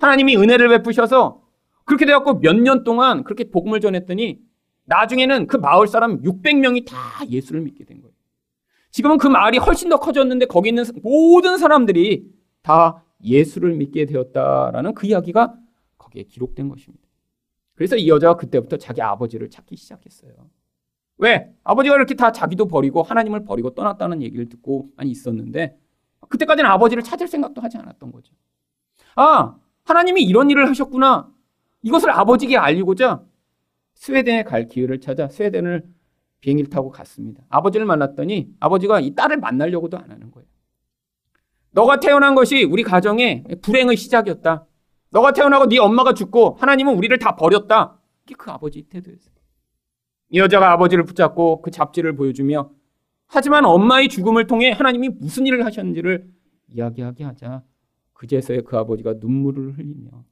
하나님이 0.00 0.36
은혜를 0.36 0.68
베푸셔서 0.68 1.42
그렇게 1.84 2.06
돼갖고 2.06 2.40
몇 2.40 2.56
년 2.56 2.82
동안 2.84 3.22
그렇게 3.24 3.50
복음을 3.50 3.80
전했더니 3.80 4.40
나중에는 4.86 5.46
그 5.46 5.56
마을 5.56 5.86
사람 5.86 6.22
600명이 6.22 6.86
다 6.86 6.96
예수를 7.28 7.60
믿게 7.60 7.84
된 7.84 8.00
거예요. 8.00 8.14
지금은 8.90 9.18
그 9.18 9.26
마을이 9.28 9.58
훨씬 9.58 9.88
더 9.88 9.98
커졌는데 9.98 10.46
거기 10.46 10.70
있는 10.70 10.84
모든 11.02 11.58
사람들이 11.58 12.24
다 12.62 13.04
예수를 13.22 13.74
믿게 13.74 14.06
되었다라는 14.06 14.94
그 14.94 15.06
이야기가 15.06 15.54
거기에 15.98 16.24
기록된 16.24 16.68
것입니다. 16.68 17.06
그래서 17.74 17.96
이 17.96 18.08
여자가 18.08 18.36
그때부터 18.36 18.76
자기 18.78 19.02
아버지를 19.02 19.50
찾기 19.50 19.76
시작했어요. 19.76 20.32
왜? 21.18 21.54
아버지가 21.64 21.94
이렇게 21.96 22.14
다 22.14 22.32
자기도 22.32 22.66
버리고 22.66 23.02
하나님을 23.02 23.44
버리고 23.44 23.74
떠났다는 23.74 24.22
얘기를 24.22 24.48
듣고 24.48 24.90
많이 24.96 25.10
있었는데 25.10 25.78
그때까지는 26.28 26.68
아버지를 26.70 27.02
찾을 27.02 27.28
생각도 27.28 27.60
하지 27.60 27.78
않았던 27.78 28.12
거죠. 28.12 28.34
아, 29.14 29.56
하나님이 29.84 30.22
이런 30.24 30.50
일을 30.50 30.68
하셨구나. 30.68 31.30
이것을 31.82 32.10
아버지에게 32.10 32.56
알리고자 32.56 33.22
스웨덴에 33.94 34.44
갈 34.44 34.66
기회를 34.66 35.00
찾아 35.00 35.28
스웨덴을 35.28 35.84
비행기를 36.40 36.68
타고 36.70 36.90
갔습니다. 36.90 37.42
아버지를 37.48 37.86
만났더니 37.86 38.50
아버지가 38.60 39.00
이 39.00 39.14
딸을 39.14 39.38
만나려고도 39.38 39.98
안 39.98 40.10
하는 40.10 40.30
거예요. 40.30 40.46
너가 41.76 42.00
태어난 42.00 42.34
것이 42.34 42.64
우리 42.64 42.82
가정의 42.82 43.44
불행의 43.60 43.98
시작이었다. 43.98 44.66
너가 45.10 45.32
태어나고 45.32 45.68
네 45.68 45.78
엄마가 45.78 46.14
죽고 46.14 46.56
하나님은 46.58 46.96
우리를 46.96 47.18
다 47.18 47.36
버렸다. 47.36 48.00
이게 48.24 48.34
그 48.36 48.50
아버지 48.50 48.82
태도였어요. 48.82 49.36
이 50.30 50.38
여자가 50.38 50.72
아버지를 50.72 51.04
붙잡고 51.04 51.60
그 51.60 51.70
잡지를 51.70 52.16
보여주며 52.16 52.70
하지만 53.26 53.66
엄마의 53.66 54.08
죽음을 54.08 54.46
통해 54.46 54.70
하나님이 54.70 55.10
무슨 55.10 55.46
일을 55.46 55.66
하셨는지를 55.66 56.26
이야기하게 56.68 57.24
하자 57.24 57.62
그제서야 58.14 58.62
그 58.62 58.78
아버지가 58.78 59.16
눈물을 59.20 59.76
흘리며 59.76 60.24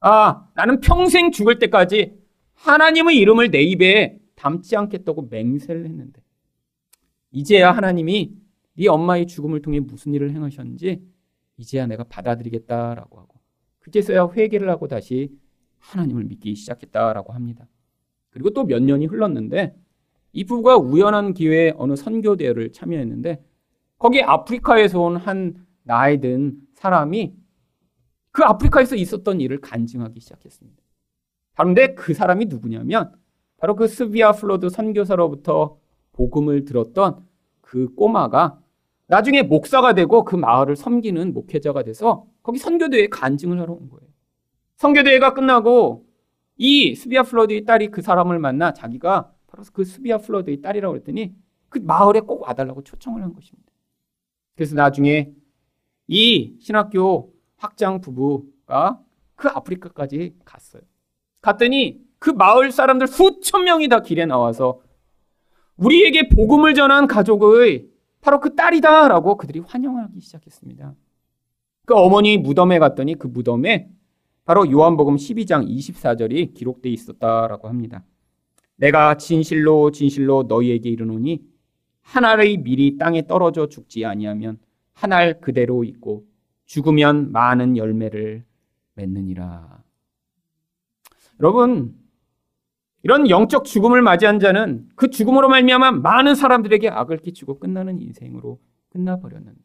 아 0.00 0.48
나는 0.54 0.80
평생 0.80 1.30
죽을 1.30 1.58
때까지 1.58 2.12
하나님의 2.56 3.16
이름을 3.16 3.50
내 3.50 3.62
입에 3.62 4.18
담지 4.34 4.76
않겠다고 4.76 5.28
맹세를 5.30 5.86
했는데 5.86 6.20
이제야 7.30 7.72
하나님이 7.72 8.43
네 8.76 8.88
엄마의 8.88 9.26
죽음을 9.26 9.62
통해 9.62 9.80
무슨 9.80 10.14
일을 10.14 10.32
행하셨는지 10.32 11.02
이제야 11.58 11.86
내가 11.86 12.04
받아들이겠다라고 12.04 13.18
하고 13.18 13.40
그제서야 13.80 14.30
회개를 14.34 14.68
하고 14.70 14.88
다시 14.88 15.30
하나님을 15.78 16.24
믿기 16.24 16.54
시작했다라고 16.54 17.32
합니다. 17.32 17.68
그리고 18.30 18.50
또 18.50 18.64
몇 18.64 18.82
년이 18.82 19.06
흘렀는데 19.06 19.76
이 20.32 20.44
부부가 20.44 20.76
우연한 20.76 21.34
기회에 21.34 21.74
어느 21.76 21.94
선교 21.94 22.36
대회를 22.36 22.72
참여했는데 22.72 23.44
거기 23.98 24.22
아프리카에서 24.22 25.00
온 25.00 25.16
한 25.16 25.54
나이 25.84 26.18
든 26.20 26.58
사람이 26.74 27.34
그 28.32 28.42
아프리카에서 28.42 28.96
있었던 28.96 29.40
일을 29.40 29.60
간증하기 29.60 30.18
시작했습니다. 30.18 30.82
그런데 31.54 31.94
그 31.94 32.14
사람이 32.14 32.46
누구냐면 32.46 33.12
바로 33.58 33.76
그 33.76 33.86
스비아 33.86 34.32
플로드 34.32 34.70
선교사로부터 34.70 35.78
복음을 36.12 36.64
들었던 36.64 37.24
그 37.60 37.94
꼬마가 37.94 38.60
나중에 39.06 39.42
목사가 39.42 39.92
되고 39.92 40.24
그 40.24 40.36
마을을 40.36 40.76
섬기는 40.76 41.34
목회자가 41.34 41.82
돼서 41.82 42.26
거기 42.42 42.58
선교대회에 42.58 43.08
간증을 43.08 43.60
하러 43.60 43.72
온 43.74 43.88
거예요. 43.90 44.08
선교대회가 44.76 45.34
끝나고 45.34 46.06
이 46.56 46.94
스비아 46.94 47.22
플로드의 47.22 47.64
딸이 47.64 47.90
그 47.90 48.02
사람을 48.02 48.38
만나 48.38 48.72
자기가 48.72 49.32
바로 49.46 49.64
그 49.72 49.84
스비아 49.84 50.18
플로드의 50.18 50.60
딸이라고 50.62 50.92
그랬더니 50.92 51.34
그 51.68 51.78
마을에 51.80 52.20
꼭 52.20 52.42
와달라고 52.42 52.82
초청을 52.82 53.22
한 53.22 53.34
것입니다. 53.34 53.70
그래서 54.54 54.74
나중에 54.74 55.32
이 56.06 56.56
신학교 56.60 57.32
학장 57.56 58.00
부부가 58.00 59.00
그 59.34 59.48
아프리카까지 59.48 60.36
갔어요. 60.44 60.82
갔더니 61.40 62.00
그 62.18 62.30
마을 62.30 62.70
사람들 62.70 63.06
수천 63.06 63.64
명이 63.64 63.88
다 63.88 64.00
길에 64.00 64.24
나와서 64.26 64.80
우리에게 65.76 66.28
복음을 66.28 66.74
전한 66.74 67.06
가족의 67.06 67.93
바로 68.24 68.40
그 68.40 68.54
딸이다 68.54 69.08
라고 69.08 69.36
그들이 69.36 69.60
환영하기 69.60 70.18
시작했습니다. 70.18 70.94
그 71.84 71.94
어머니 71.94 72.38
무덤에 72.38 72.78
갔더니 72.78 73.16
그 73.16 73.26
무덤에 73.26 73.90
바로 74.46 74.70
요한복음 74.70 75.16
12장 75.16 75.68
24절이 75.68 76.54
기록되어 76.54 76.90
있었다라고 76.90 77.68
합니다. 77.68 78.02
내가 78.76 79.18
진실로 79.18 79.90
진실로 79.90 80.44
너희에게 80.48 80.88
이르노니 80.88 81.42
한 82.00 82.24
알의 82.24 82.58
밀이 82.58 82.96
땅에 82.96 83.26
떨어져 83.26 83.68
죽지 83.68 84.06
아니하면 84.06 84.58
한 84.94 85.12
알 85.12 85.40
그대로 85.40 85.84
있고 85.84 86.24
죽으면 86.64 87.30
많은 87.30 87.76
열매를 87.76 88.44
맺느니라. 88.94 89.82
여러분 91.40 91.94
이런 93.04 93.28
영적 93.28 93.64
죽음을 93.64 94.00
맞이한 94.00 94.40
자는 94.40 94.88
그 94.96 95.10
죽음으로 95.10 95.48
말미암아 95.50 95.92
많은 95.92 96.34
사람들에게 96.34 96.88
악을 96.88 97.18
끼치고 97.18 97.58
끝나는 97.58 98.00
인생으로 98.00 98.58
끝나버렸는데 98.88 99.60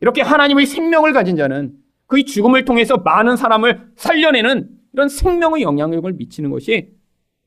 이렇게 0.00 0.22
하나님의 0.22 0.66
생명을 0.66 1.12
가진 1.12 1.36
자는 1.36 1.76
그의 2.06 2.24
죽음을 2.24 2.64
통해서 2.64 2.96
많은 2.96 3.36
사람을 3.36 3.92
살려내는 3.94 4.70
이런 4.92 5.08
생명의 5.08 5.62
영향력을 5.62 6.12
미치는 6.12 6.50
것이 6.50 6.96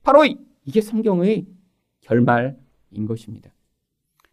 바로 0.03 0.23
이게 0.65 0.79
성경의 0.79 1.45
결말인 1.99 2.55
것입니다. 3.05 3.51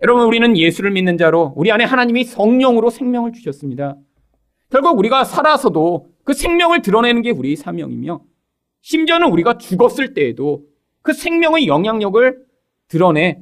여러분, 0.02 0.26
우리는 0.26 0.56
예수를 0.56 0.92
믿는 0.92 1.18
자로 1.18 1.54
우리 1.56 1.72
안에 1.72 1.82
하나님이 1.82 2.22
성령으로 2.22 2.90
생명을 2.90 3.32
주셨습니다. 3.32 3.96
결국 4.70 4.96
우리가 4.96 5.24
살아서도 5.24 6.12
그 6.22 6.34
생명을 6.34 6.82
드러내는 6.82 7.22
게 7.22 7.30
우리의 7.30 7.56
사명이며 7.56 8.20
심지어는 8.80 9.28
우리가 9.30 9.58
죽었을 9.58 10.14
때에도 10.14 10.64
그 11.02 11.12
생명의 11.12 11.66
영향력을 11.66 12.46
드러내 12.88 13.40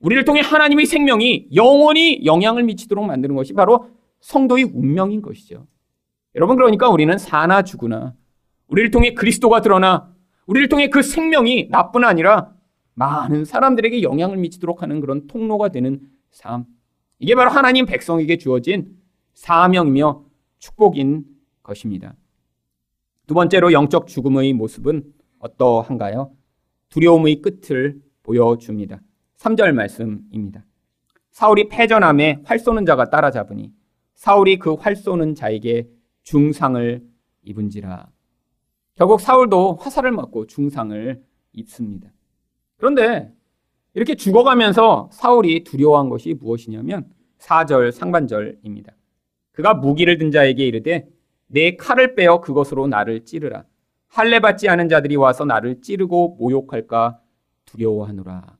우리를 0.00 0.24
통해 0.24 0.40
하나님의 0.40 0.86
생명이 0.86 1.48
영원히 1.54 2.24
영향을 2.24 2.62
미치도록 2.64 3.04
만드는 3.04 3.34
것이 3.34 3.52
바로 3.52 3.90
성도의 4.20 4.64
운명인 4.64 5.22
것이죠. 5.22 5.66
여러분 6.34 6.56
그러니까 6.56 6.88
우리는 6.88 7.16
사나 7.18 7.62
죽으나 7.62 8.14
우리를 8.68 8.90
통해 8.90 9.14
그리스도가 9.14 9.60
드러나 9.60 10.12
우리를 10.46 10.68
통해 10.68 10.88
그 10.88 11.02
생명이 11.02 11.68
나뿐 11.70 12.04
아니라 12.04 12.52
많은 12.94 13.44
사람들에게 13.44 14.02
영향을 14.02 14.36
미치도록 14.38 14.82
하는 14.82 15.00
그런 15.00 15.26
통로가 15.26 15.68
되는 15.68 16.00
삶. 16.30 16.64
이게 17.18 17.34
바로 17.34 17.50
하나님 17.50 17.86
백성에게 17.86 18.38
주어진 18.38 18.96
사명이며 19.34 20.24
축복인 20.58 21.24
것입니다. 21.62 22.14
두 23.26 23.34
번째로 23.34 23.72
영적 23.72 24.06
죽음의 24.06 24.52
모습은 24.52 25.02
어떠한가요? 25.40 26.32
두려움의 26.90 27.42
끝을 27.42 28.00
보여줍니다. 28.22 29.00
3절 29.38 29.72
말씀입니다. 29.72 30.64
사울이 31.30 31.68
패전함에 31.68 32.42
활 32.44 32.58
쏘는 32.58 32.86
자가 32.86 33.10
따라잡으니 33.10 33.72
사울이 34.14 34.58
그 34.58 34.76
활 34.76 34.96
쏘는 34.96 35.34
자에게 35.34 35.88
중상을 36.22 37.02
입은지라. 37.42 38.08
결국 38.94 39.20
사울도 39.20 39.74
화살을 39.74 40.10
맞고 40.12 40.46
중상을 40.46 41.22
입습니다. 41.52 42.10
그런데 42.76 43.32
이렇게 43.94 44.14
죽어가면서 44.14 45.10
사울이 45.12 45.64
두려워한 45.64 46.08
것이 46.08 46.34
무엇이냐면 46.34 47.10
4절 47.38 47.92
상반절입니다. 47.92 48.94
그가 49.52 49.74
무기를 49.74 50.16
든 50.18 50.30
자에게 50.30 50.66
이르되 50.66 51.06
내 51.46 51.76
칼을 51.76 52.14
빼어 52.14 52.40
그것으로 52.40 52.86
나를 52.86 53.24
찌르라. 53.24 53.64
할례 54.08 54.40
받지 54.40 54.68
않은 54.68 54.88
자들이 54.88 55.16
와서 55.16 55.44
나를 55.44 55.80
찌르고 55.80 56.36
모욕할까 56.38 57.20
두려워하노라. 57.66 58.56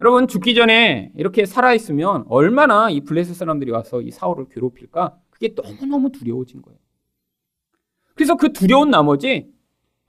여러분 0.00 0.28
죽기 0.28 0.54
전에 0.54 1.12
이렇게 1.16 1.46
살아 1.46 1.72
있으면 1.72 2.24
얼마나 2.28 2.90
이 2.90 3.00
블레셋 3.00 3.34
사람들이 3.34 3.70
와서 3.70 4.02
이 4.02 4.10
사울을 4.10 4.48
괴롭힐까? 4.50 5.18
그게 5.30 5.54
너무너무 5.54 6.12
두려워진 6.12 6.60
거예요. 6.62 6.78
그래서 8.14 8.36
그 8.36 8.52
두려운 8.52 8.90
나머지 8.90 9.50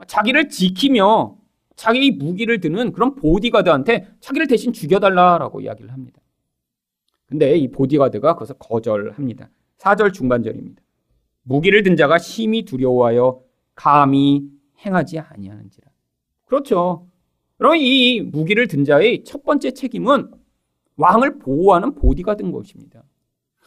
자기를 0.05 0.49
지키며 0.49 1.37
자기 1.75 2.11
무기를 2.11 2.59
드는 2.59 2.91
그런 2.91 3.15
보디가드한테 3.15 4.09
자기를 4.19 4.47
대신 4.47 4.73
죽여달라라고 4.73 5.61
이야기를 5.61 5.91
합니다. 5.91 6.21
근데 7.25 7.55
이 7.55 7.69
보디가드가 7.69 8.33
그것을 8.33 8.55
거절합니다. 8.59 9.49
4절 9.77 10.13
중반절입니다. 10.13 10.81
무기를 11.47 11.81
든 11.83 11.95
자가 11.95 12.17
심히 12.17 12.63
두려워하여 12.63 13.41
감히 13.73 14.43
행하지 14.85 15.19
아니하는지라. 15.19 15.89
그렇죠. 16.45 17.07
여러분 17.59 17.79
이 17.79 18.21
무기를 18.21 18.67
든 18.67 18.83
자의 18.83 19.23
첫 19.23 19.43
번째 19.43 19.71
책임은 19.71 20.31
왕을 20.97 21.39
보호하는 21.39 21.95
보디가드인 21.95 22.51
것입니다. 22.51 23.03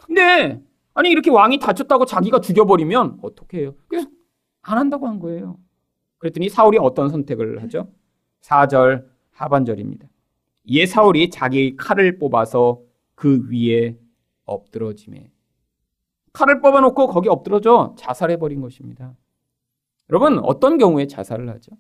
근데 0.05 0.63
아니 0.95 1.11
이렇게 1.11 1.31
왕이 1.31 1.59
다쳤다고 1.59 2.05
자기가 2.05 2.41
죽여버리면 2.41 3.21
어떻게 3.23 3.61
해요? 3.61 3.75
그래서 3.89 4.09
안 4.63 4.79
한다고 4.79 5.07
한 5.09 5.19
거예요. 5.19 5.59
그랬더니 6.19 6.49
사울이 6.49 6.79
어떤 6.79 7.09
선택을 7.09 7.63
하죠? 7.63 7.91
4절 8.43 9.07
하반절입니다. 9.31 10.09
이에 10.65 10.87
사울이 10.87 11.31
자기 11.31 11.77
칼을 11.77 12.19
뽑아서 12.19 12.83
그 13.15 13.49
위에 13.51 13.97
엎드러짐에 14.45 15.31
칼을 16.33 16.61
뽑아놓고 16.61 17.09
거기 17.09 17.29
엎드러져 17.29 17.95
자살해버린 17.99 18.61
것입니다. 18.61 19.15
여러분 20.11 20.39
어떤 20.41 20.79
경우에 20.79 21.07
자살을 21.07 21.49
하죠? 21.51 21.73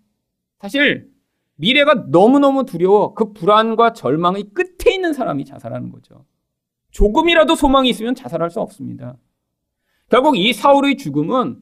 사실 0.58 1.10
미래가 1.56 2.06
너무너무 2.08 2.64
두려워 2.64 3.14
그 3.14 3.32
불안과 3.32 3.92
절망의 3.92 4.50
끝에 4.54 4.94
있는 4.94 5.12
사람이 5.12 5.44
자살하는 5.44 5.90
거죠. 5.90 6.24
조금이라도 6.90 7.54
소망이 7.54 7.88
있으면 7.90 8.14
자살할 8.14 8.50
수 8.50 8.60
없습니다. 8.60 9.16
결국 10.08 10.36
이 10.36 10.52
사울의 10.52 10.96
죽음은 10.96 11.60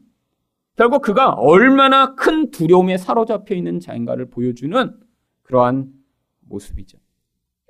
결국 0.76 1.02
그가 1.02 1.30
얼마나 1.30 2.14
큰 2.14 2.50
두려움에 2.50 2.96
사로잡혀 2.96 3.54
있는 3.54 3.80
자인가를 3.80 4.30
보여주는 4.30 4.96
그러한 5.42 5.92
모습이죠. 6.40 6.98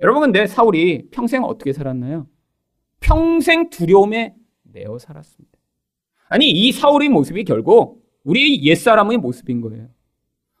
여러분 0.01 0.21
근데 0.21 0.45
사울이 0.45 1.09
평생 1.09 1.43
어떻게 1.43 1.73
살았나요? 1.73 2.27
평생 2.99 3.69
두려움에 3.69 4.35
매어 4.79 4.97
살았습니다. 4.97 5.57
아니 6.29 6.49
이 6.49 6.71
사울의 6.71 7.09
모습이 7.09 7.43
결국 7.43 8.03
우리 8.23 8.63
옛사람의 8.65 9.17
모습인 9.17 9.61
거예요. 9.61 9.87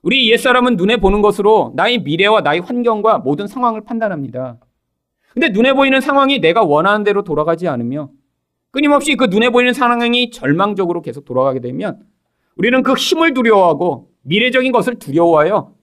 우리 0.01 0.31
옛사람은 0.31 0.75
눈에 0.77 0.97
보는 0.97 1.21
것으로 1.21 1.73
나의 1.75 1.99
미래와 1.99 2.41
나의 2.41 2.61
환경과 2.61 3.19
모든 3.19 3.47
상황을 3.47 3.81
판단합니다. 3.81 4.57
근데 5.33 5.49
눈에 5.49 5.73
보이는 5.73 6.01
상황이 6.01 6.39
내가 6.39 6.63
원하는 6.63 7.03
대로 7.03 7.23
돌아가지 7.23 7.67
않으며 7.67 8.09
끊임없이 8.71 9.15
그 9.15 9.25
눈에 9.25 9.49
보이는 9.49 9.73
상황이 9.73 10.31
절망적으로 10.31 11.01
계속 11.01 11.25
돌아가게 11.25 11.59
되면 11.59 11.99
우리는 12.55 12.81
그 12.83 12.93
힘을 12.93 13.33
두려워하고 13.33 14.09
미래적인 14.23 14.71
것을 14.71 14.95
두려워하여 14.95 15.73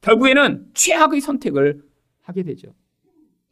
결국에는 0.00 0.66
최악의 0.74 1.20
선택을 1.20 1.82
하게 2.22 2.42
되죠. 2.42 2.68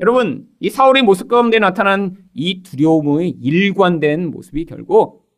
여러분, 0.00 0.48
이 0.58 0.70
사울의 0.70 1.02
모습 1.02 1.28
가운데 1.28 1.58
나타난 1.58 2.16
이 2.34 2.62
두려움의 2.62 3.30
일관된 3.30 4.30
모습이 4.30 4.64
결국 4.64 5.28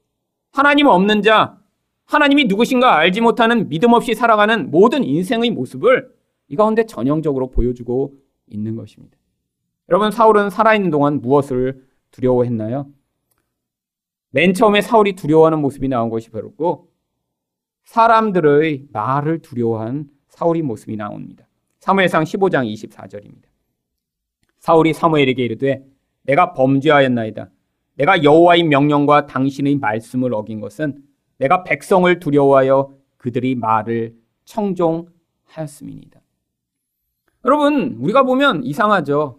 하나님 0.52 0.86
없는 0.86 1.22
자, 1.22 1.58
하나님이 2.06 2.44
누구신가 2.44 2.96
알지 2.96 3.20
못하는 3.20 3.68
믿음 3.68 3.92
없이 3.92 4.14
살아가는 4.14 4.70
모든 4.70 5.04
인생의 5.04 5.50
모습을 5.50 6.14
이 6.48 6.56
가운데 6.56 6.86
전형적으로 6.86 7.50
보여주고 7.50 8.14
있는 8.46 8.76
것입니다. 8.76 9.16
여러분, 9.88 10.10
사울은 10.10 10.50
살아있는 10.50 10.90
동안 10.90 11.20
무엇을 11.20 11.84
두려워했나요? 12.10 12.86
맨 14.30 14.54
처음에 14.54 14.80
사울이 14.80 15.14
두려워하는 15.14 15.60
모습이 15.60 15.88
나온 15.88 16.10
것이 16.10 16.30
바로 16.30 16.52
사람들의 17.84 18.88
말을 18.92 19.40
두려워한 19.40 20.08
사울의 20.28 20.62
모습이 20.62 20.96
나옵니다. 20.96 21.46
사무엘상 21.80 22.24
15장 22.24 22.72
24절입니다. 22.72 23.53
사울이 24.64 24.94
사무엘에게 24.94 25.44
이르되 25.44 25.84
내가 26.22 26.54
범죄하였나이다. 26.54 27.50
내가 27.96 28.24
여호와의 28.24 28.62
명령과 28.62 29.26
당신의 29.26 29.76
말씀을 29.76 30.32
어긴 30.32 30.60
것은 30.60 31.02
내가 31.36 31.64
백성을 31.64 32.18
두려워하여 32.18 32.90
그들이 33.18 33.56
말을 33.56 34.14
청종하였음이니다. 34.46 36.18
여러분, 37.44 37.98
우리가 38.00 38.22
보면 38.22 38.64
이상하죠. 38.64 39.38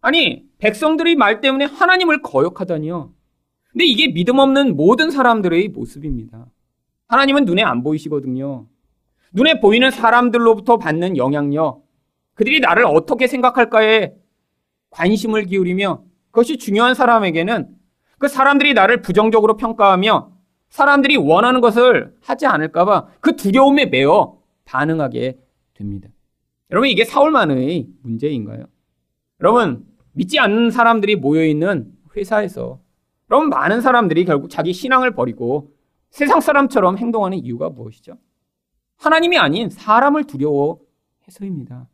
아니, 0.00 0.46
백성들의 0.56 1.14
말 1.16 1.42
때문에 1.42 1.66
하나님을 1.66 2.22
거역하다니요. 2.22 3.12
근데 3.70 3.84
이게 3.84 4.14
믿음 4.14 4.38
없는 4.38 4.76
모든 4.76 5.10
사람들의 5.10 5.68
모습입니다. 5.68 6.46
하나님은 7.08 7.44
눈에 7.44 7.62
안 7.62 7.82
보이시거든요. 7.82 8.66
눈에 9.34 9.60
보이는 9.60 9.90
사람들로부터 9.90 10.78
받는 10.78 11.18
영향력, 11.18 11.84
그들이 12.32 12.60
나를 12.60 12.86
어떻게 12.86 13.26
생각할까에 13.26 14.23
관심을 14.94 15.44
기울이며 15.46 16.02
그것이 16.30 16.56
중요한 16.56 16.94
사람에게는 16.94 17.68
그 18.18 18.28
사람들이 18.28 18.74
나를 18.74 19.02
부정적으로 19.02 19.56
평가하며 19.56 20.32
사람들이 20.68 21.16
원하는 21.16 21.60
것을 21.60 22.14
하지 22.20 22.46
않을까봐 22.46 23.08
그 23.20 23.36
두려움에 23.36 23.86
매어 23.86 24.38
반응하게 24.64 25.38
됩니다. 25.74 26.08
여러분, 26.70 26.88
이게 26.88 27.04
사울만의 27.04 27.88
문제인가요? 28.02 28.64
여러분, 29.40 29.84
믿지 30.12 30.38
않는 30.38 30.70
사람들이 30.70 31.16
모여있는 31.16 31.92
회사에서 32.16 32.80
여러분, 33.30 33.50
많은 33.50 33.80
사람들이 33.80 34.24
결국 34.24 34.48
자기 34.48 34.72
신앙을 34.72 35.14
버리고 35.14 35.72
세상 36.10 36.40
사람처럼 36.40 36.98
행동하는 36.98 37.38
이유가 37.38 37.68
무엇이죠? 37.68 38.16
하나님이 38.96 39.38
아닌 39.38 39.70
사람을 39.70 40.24
두려워해서입니다. 40.24 41.88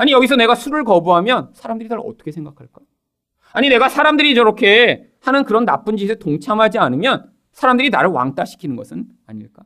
아니, 0.00 0.12
여기서 0.12 0.36
내가 0.36 0.54
술을 0.54 0.84
거부하면 0.84 1.50
사람들이 1.52 1.90
나를 1.90 2.02
어떻게 2.06 2.32
생각할까? 2.32 2.80
아니, 3.52 3.68
내가 3.68 3.90
사람들이 3.90 4.34
저렇게 4.34 5.10
하는 5.20 5.44
그런 5.44 5.66
나쁜 5.66 5.98
짓에 5.98 6.14
동참하지 6.14 6.78
않으면 6.78 7.30
사람들이 7.52 7.90
나를 7.90 8.08
왕따 8.08 8.46
시키는 8.46 8.76
것은 8.76 9.04
아닐까? 9.26 9.62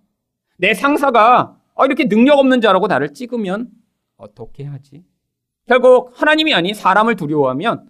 내 0.57 0.75
상사가 0.75 1.57
어, 1.75 1.87
이렇게 1.87 2.09
능력 2.09 2.41
없는 2.41 2.61
자라고 2.61 2.89
나를 2.89 3.15
찍으면 3.15 3.69
어떻게 4.17 4.65
하지? 4.65 5.05
결국 5.69 6.11
하나님이 6.15 6.53
아닌 6.53 6.75
사람을 6.75 7.15
두려워하면 7.15 7.89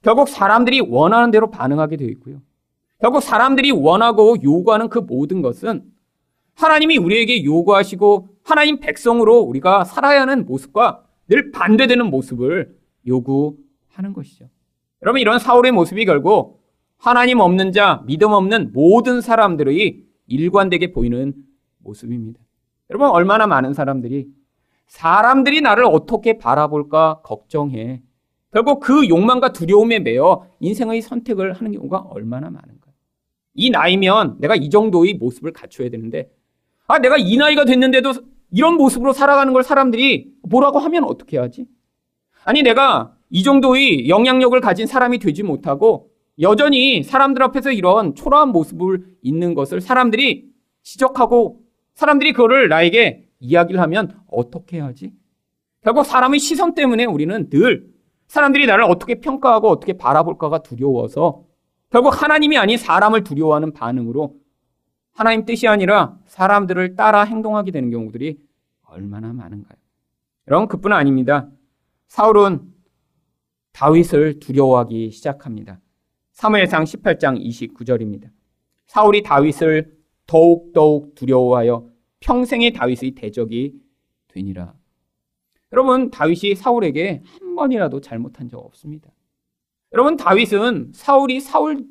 결국 0.00 0.28
사람들이 0.28 0.82
원하는 0.82 1.32
대로 1.32 1.50
반응하게 1.50 1.96
되어 1.96 2.08
있고요. 2.10 2.40
결국 3.00 3.20
사람들이 3.20 3.72
원하고 3.72 4.36
요구하는 4.44 4.88
그 4.88 5.00
모든 5.00 5.42
것은 5.42 5.82
하나님이 6.54 6.98
우리에게 6.98 7.42
요구하시고 7.42 8.28
하나님 8.44 8.78
백성으로 8.78 9.40
우리가 9.40 9.82
살아야 9.82 10.20
하는 10.20 10.46
모습과 10.46 11.09
늘 11.30 11.52
반대되는 11.52 12.10
모습을 12.10 12.76
요구하는 13.06 14.12
것이죠. 14.12 14.48
여러분 15.02 15.20
이런 15.20 15.38
사울의 15.38 15.70
모습이 15.72 16.04
결국 16.04 16.60
하나님 16.98 17.38
없는 17.38 17.72
자, 17.72 18.02
믿음 18.06 18.32
없는 18.32 18.72
모든 18.72 19.20
사람들의 19.20 20.04
일관되게 20.26 20.92
보이는 20.92 21.32
모습입니다. 21.78 22.40
여러분 22.90 23.08
얼마나 23.08 23.46
많은 23.46 23.72
사람들이 23.72 24.26
사람들이 24.88 25.60
나를 25.60 25.84
어떻게 25.84 26.36
바라볼까 26.36 27.20
걱정해 27.22 28.02
결국 28.52 28.80
그 28.80 29.08
욕망과 29.08 29.52
두려움에 29.52 30.00
매여 30.00 30.44
인생의 30.58 31.00
선택을 31.00 31.52
하는 31.52 31.70
경우가 31.70 31.98
얼마나 32.10 32.50
많은가. 32.50 32.90
이 33.54 33.70
나이면 33.70 34.38
내가 34.40 34.56
이 34.56 34.68
정도의 34.68 35.14
모습을 35.14 35.52
갖춰야 35.52 35.88
되는데, 35.88 36.28
아, 36.88 36.98
내가 36.98 37.16
이 37.16 37.36
나이가 37.36 37.64
됐는데도 37.64 38.12
이런 38.52 38.74
모습으로 38.74 39.12
살아가는 39.12 39.52
걸 39.52 39.62
사람들이 39.62 40.32
뭐라고 40.42 40.78
하면 40.78 41.04
어떻게 41.04 41.38
하지? 41.38 41.66
아니, 42.44 42.62
내가 42.62 43.14
이 43.30 43.42
정도의 43.42 44.08
영향력을 44.08 44.58
가진 44.60 44.86
사람이 44.86 45.18
되지 45.18 45.42
못하고 45.42 46.10
여전히 46.40 47.02
사람들 47.02 47.42
앞에서 47.42 47.70
이런 47.70 48.14
초라한 48.14 48.48
모습을 48.50 49.04
있는 49.22 49.54
것을 49.54 49.80
사람들이 49.80 50.48
지적하고 50.82 51.60
사람들이 51.94 52.32
그거를 52.32 52.68
나에게 52.68 53.28
이야기를 53.40 53.80
하면 53.80 54.18
어떻게 54.26 54.78
해야지? 54.78 55.12
결국 55.82 56.04
사람의 56.04 56.40
시선 56.40 56.74
때문에 56.74 57.04
우리는 57.04 57.48
늘 57.50 57.88
사람들이 58.28 58.66
나를 58.66 58.84
어떻게 58.84 59.20
평가하고 59.20 59.68
어떻게 59.68 59.94
바라볼까가 59.94 60.62
두려워서 60.62 61.44
결국 61.90 62.22
하나님이 62.22 62.58
아닌 62.58 62.78
사람을 62.78 63.24
두려워하는 63.24 63.72
반응으로 63.72 64.34
하나님 65.20 65.44
뜻이 65.44 65.68
아니라 65.68 66.18
사람들을 66.24 66.96
따라 66.96 67.24
행동하게 67.24 67.72
되는 67.72 67.90
경우들이 67.90 68.38
얼마나 68.84 69.34
많은가요? 69.34 69.78
여러분, 70.48 70.66
그뿐 70.66 70.94
아닙니다. 70.94 71.50
사울은 72.08 72.62
다윗을 73.72 74.40
두려워하기 74.40 75.10
시작합니다. 75.10 75.78
사무엘상 76.32 76.84
18장 76.84 77.38
29절입니다. 77.38 78.30
사울이 78.86 79.22
다윗을 79.22 79.94
더욱더욱 80.26 81.14
두려워하여 81.14 81.86
평생의 82.20 82.72
다윗의 82.72 83.10
대적이 83.10 83.74
되니라. 84.28 84.72
여러분, 85.74 86.10
다윗이 86.10 86.54
사울에게 86.54 87.22
한 87.26 87.56
번이라도 87.56 88.00
잘못한 88.00 88.48
적 88.48 88.56
없습니다. 88.56 89.10
여러분, 89.92 90.16
다윗은 90.16 90.92
사울이 90.94 91.40
사울 91.40 91.84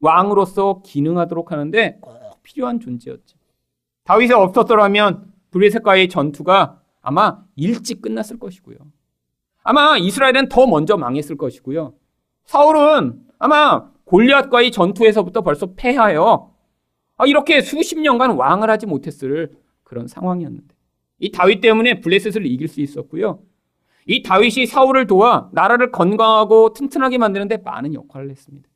왕으로서 0.00 0.82
기능하도록 0.84 1.52
하는데 1.52 1.98
꼭 2.00 2.17
필요한 2.48 2.80
존재였죠. 2.80 3.36
다윗이 4.04 4.32
없었더라면 4.32 5.30
블레셋과의 5.50 6.08
전투가 6.08 6.80
아마 7.02 7.44
일찍 7.56 8.00
끝났을 8.00 8.38
것이고요. 8.38 8.78
아마 9.62 9.98
이스라엘은 9.98 10.48
더 10.48 10.66
먼저 10.66 10.96
망했을 10.96 11.36
것이고요. 11.36 11.94
사울은 12.46 13.20
아마 13.38 13.90
골리앗과의 14.04 14.70
전투에서부터 14.70 15.42
벌써 15.42 15.74
패하여 15.74 16.54
아, 17.18 17.26
이렇게 17.26 17.60
수십 17.60 17.98
년간 17.98 18.30
왕을 18.30 18.70
하지 18.70 18.86
못했을 18.86 19.52
그런 19.82 20.06
상황이었는데 20.06 20.74
이 21.18 21.30
다윗 21.30 21.60
때문에 21.60 22.00
블레셋을 22.00 22.46
이길 22.46 22.68
수 22.68 22.80
있었고요. 22.80 23.42
이 24.06 24.22
다윗이 24.22 24.64
사울을 24.64 25.06
도와 25.06 25.50
나라를 25.52 25.90
건강하고 25.90 26.72
튼튼하게 26.72 27.18
만드는데 27.18 27.58
많은 27.58 27.92
역할을 27.92 28.30
했습니다. 28.30 28.66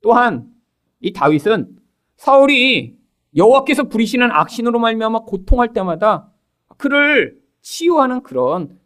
또한 0.00 0.50
이 1.00 1.12
다윗은 1.12 1.76
사울이 2.16 3.01
여호와께서 3.36 3.84
부리시는 3.84 4.30
악신으로 4.30 4.78
말미암아 4.78 5.20
고통할 5.20 5.72
때마다 5.72 6.30
그를 6.76 7.40
치유하는 7.62 8.22
그런 8.22 8.78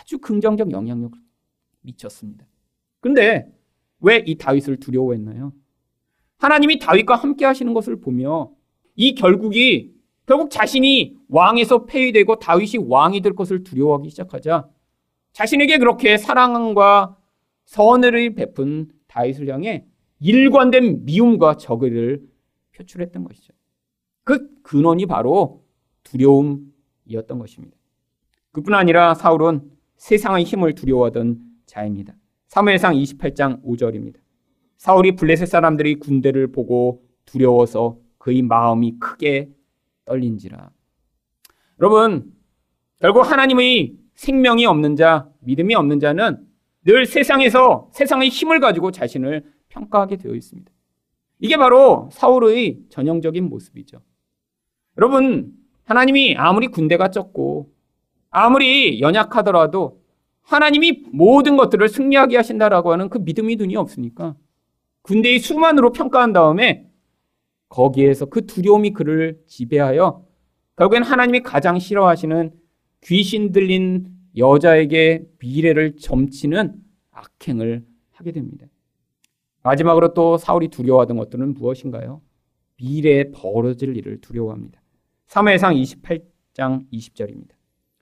아주 0.00 0.18
긍정적 0.18 0.70
영향력을 0.72 1.18
미쳤습니다. 1.82 2.46
그런데 3.00 3.52
왜 4.00 4.22
이 4.26 4.36
다윗을 4.36 4.78
두려워했나요? 4.78 5.52
하나님이 6.38 6.78
다윗과 6.78 7.16
함께 7.16 7.44
하시는 7.44 7.72
것을 7.72 8.00
보며 8.00 8.50
이 8.94 9.14
결국이 9.14 9.94
결국 10.26 10.50
자신이 10.50 11.16
왕에서 11.28 11.86
폐위되고 11.86 12.38
다윗이 12.38 12.84
왕이 12.88 13.20
될 13.20 13.34
것을 13.34 13.62
두려워하기 13.62 14.10
시작하자 14.10 14.68
자신에게 15.32 15.78
그렇게 15.78 16.18
사랑과 16.18 17.16
선을 17.64 18.34
베푼 18.34 18.90
다윗을 19.06 19.48
향해 19.48 19.86
일관된 20.20 21.04
미움과 21.04 21.56
적의를 21.56 22.22
표출했던 22.74 23.24
것이죠. 23.24 23.52
그 24.26 24.48
근원이 24.62 25.06
바로 25.06 25.62
두려움이었던 26.02 27.38
것입니다. 27.38 27.76
그뿐 28.50 28.74
아니라 28.74 29.14
사울은 29.14 29.70
세상의 29.98 30.42
힘을 30.42 30.74
두려워하던 30.74 31.38
자입니다. 31.66 32.12
사무엘상 32.48 32.94
28장 32.94 33.62
5절입니다. 33.62 34.16
사울이 34.78 35.14
블레셋 35.14 35.46
사람들이 35.46 36.00
군대를 36.00 36.50
보고 36.50 37.04
두려워서 37.24 37.98
그의 38.18 38.42
마음이 38.42 38.98
크게 38.98 39.48
떨린지라. 40.04 40.70
여러분, 41.80 42.32
결국 42.98 43.30
하나님의 43.30 43.96
생명이 44.14 44.66
없는 44.66 44.96
자, 44.96 45.30
믿음이 45.42 45.76
없는 45.76 46.00
자는 46.00 46.44
늘 46.84 47.06
세상에서 47.06 47.90
세상의 47.92 48.30
힘을 48.30 48.58
가지고 48.58 48.90
자신을 48.90 49.44
평가하게 49.68 50.16
되어 50.16 50.34
있습니다. 50.34 50.72
이게 51.38 51.56
바로 51.56 52.08
사울의 52.10 52.86
전형적인 52.88 53.48
모습이죠. 53.48 54.00
여러분, 54.98 55.52
하나님이 55.84 56.36
아무리 56.36 56.68
군대가 56.68 57.10
적고 57.10 57.70
아무리 58.30 59.00
연약하더라도 59.00 60.02
하나님이 60.42 61.04
모든 61.12 61.56
것들을 61.56 61.88
승리하게 61.88 62.36
하신다라고 62.36 62.92
하는 62.92 63.08
그 63.08 63.18
믿음이 63.18 63.56
눈이 63.56 63.76
없으니까 63.76 64.36
군대의 65.02 65.38
수만으로 65.38 65.92
평가한 65.92 66.32
다음에 66.32 66.86
거기에서 67.68 68.26
그 68.26 68.46
두려움이 68.46 68.92
그를 68.92 69.40
지배하여 69.46 70.24
결국엔 70.76 71.02
하나님이 71.02 71.40
가장 71.40 71.78
싫어하시는 71.78 72.52
귀신 73.02 73.52
들린 73.52 74.08
여자에게 74.36 75.24
미래를 75.38 75.96
점치는 75.96 76.74
악행을 77.10 77.84
하게 78.12 78.32
됩니다. 78.32 78.66
마지막으로 79.62 80.14
또 80.14 80.36
사울이 80.36 80.68
두려워하던 80.68 81.16
것들은 81.16 81.54
무엇인가요? 81.54 82.20
미래에 82.76 83.30
벌어질 83.32 83.96
일을 83.96 84.20
두려워합니다. 84.20 84.80
3회상 85.28 85.80
28장 86.54 86.90
20절입니다. 86.92 87.50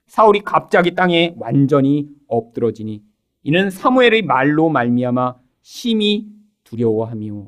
사울이 0.05 0.41
갑자기 0.41 0.93
땅에 0.93 1.33
완전히 1.37 2.07
엎드러지니 2.27 3.03
이는 3.43 3.69
사무엘의 3.69 4.23
말로 4.23 4.69
말미암아 4.69 5.35
심히 5.61 6.27
두려워하며 6.63 7.47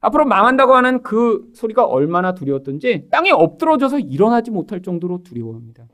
앞으로 0.00 0.24
망한다고 0.26 0.74
하는 0.74 1.02
그 1.02 1.50
소리가 1.54 1.84
얼마나 1.84 2.34
두려웠던지 2.34 3.08
땅에 3.10 3.30
엎드러져서 3.30 3.98
일어나지 3.98 4.50
못할 4.50 4.82
정도로 4.82 5.22
두려워합니다. 5.24 5.86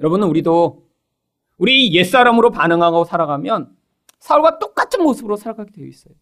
여러분은 0.00 0.28
우리도 0.28 0.88
우리 1.58 1.92
옛사람으로 1.94 2.50
반응하고 2.50 3.04
살아가면 3.04 3.76
사울과 4.20 4.58
똑같은 4.58 5.02
모습으로 5.02 5.36
살아가게 5.36 5.72
되어 5.72 5.86
있어요. 5.86 6.14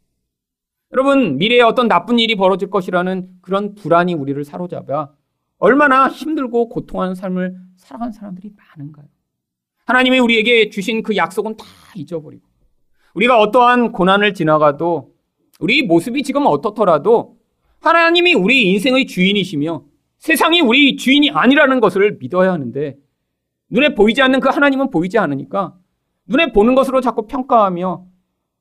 여러분, 0.93 1.37
미래에 1.37 1.61
어떤 1.63 1.89
나쁜 1.89 2.19
일이 2.19 2.37
벌어질 2.37 2.71
것이라는 2.71 3.39
그런 3.43 3.75
불안이 3.75 4.15
우리를 4.15 4.43
사로잡아 4.45 5.13
얼마나 5.59 6.09
힘들고 6.09 6.69
고통하는 6.69 7.15
삶을 7.15 7.57
살아가는 7.77 8.13
사람들이 8.13 8.53
많은가요? 8.57 9.07
하나님이 9.87 10.19
우리에게 10.19 10.71
주신 10.71 11.03
그 11.03 11.17
약속은 11.17 11.57
다 11.57 11.65
잊어버리고 11.95 12.45
우리가 13.15 13.39
어떠한 13.39 13.93
고난을 13.93 14.35
지나가도 14.35 15.15
우리 15.61 15.83
모습이 15.83 16.23
지금 16.23 16.45
어떻더라도 16.47 17.39
하나님이 17.81 18.35
우리 18.35 18.71
인생의 18.71 19.07
주인이시며 19.07 19.85
세상이 20.19 20.61
우리 20.61 20.97
주인이 20.97 21.31
아니라는 21.31 21.81
것을 21.81 22.19
믿어야 22.19 22.53
하는데 22.53 22.97
눈에 23.71 23.95
보이지 23.95 24.21
않는 24.23 24.41
그 24.41 24.49
하나님은 24.49 24.91
보이지 24.91 25.19
않으니까 25.19 25.77
눈에 26.27 26.53
보는 26.53 26.75
것으로 26.75 27.01
자꾸 27.01 27.27
평가하며 27.27 28.05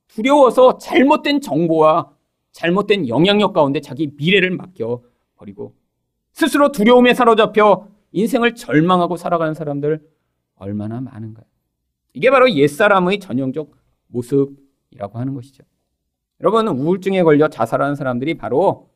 두려워서 0.08 0.78
잘못된 0.78 1.42
정보와 1.42 2.12
잘못된 2.52 3.08
영향력 3.10 3.54
가운데 3.54 3.82
자기 3.82 4.12
미래를 4.16 4.52
맡겨 4.52 5.02
버리고 5.36 5.76
스스로 6.36 6.70
두려움에 6.70 7.14
사로잡혀 7.14 7.88
인생을 8.12 8.56
절망하고 8.56 9.16
살아가는 9.16 9.54
사람들 9.54 10.06
얼마나 10.56 11.00
많은가요? 11.00 11.46
이게 12.14 12.30
바로 12.30 12.52
옛사람의 12.52 13.22
전형적 13.22 13.72
모습이라고 14.08 15.18
하는 15.18 15.34
것이죠. 15.34 15.64
여러분, 16.42 16.68
우울증에 16.68 17.24
걸려 17.24 17.48
자살하는 17.48 17.96
사람들이 17.96 18.34
바로 18.34 18.90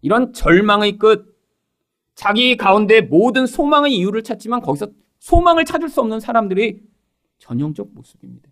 이런 0.00 0.32
절망의 0.32 0.96
끝, 0.96 1.38
자기 2.14 2.56
가운데 2.56 3.02
모든 3.02 3.46
소망의 3.46 3.94
이유를 3.94 4.22
찾지만 4.22 4.62
거기서 4.62 4.88
소망을 5.18 5.66
찾을 5.66 5.90
수 5.90 6.00
없는 6.00 6.20
사람들이 6.20 6.82
전형적 7.38 7.90
모습입니다. 7.92 8.48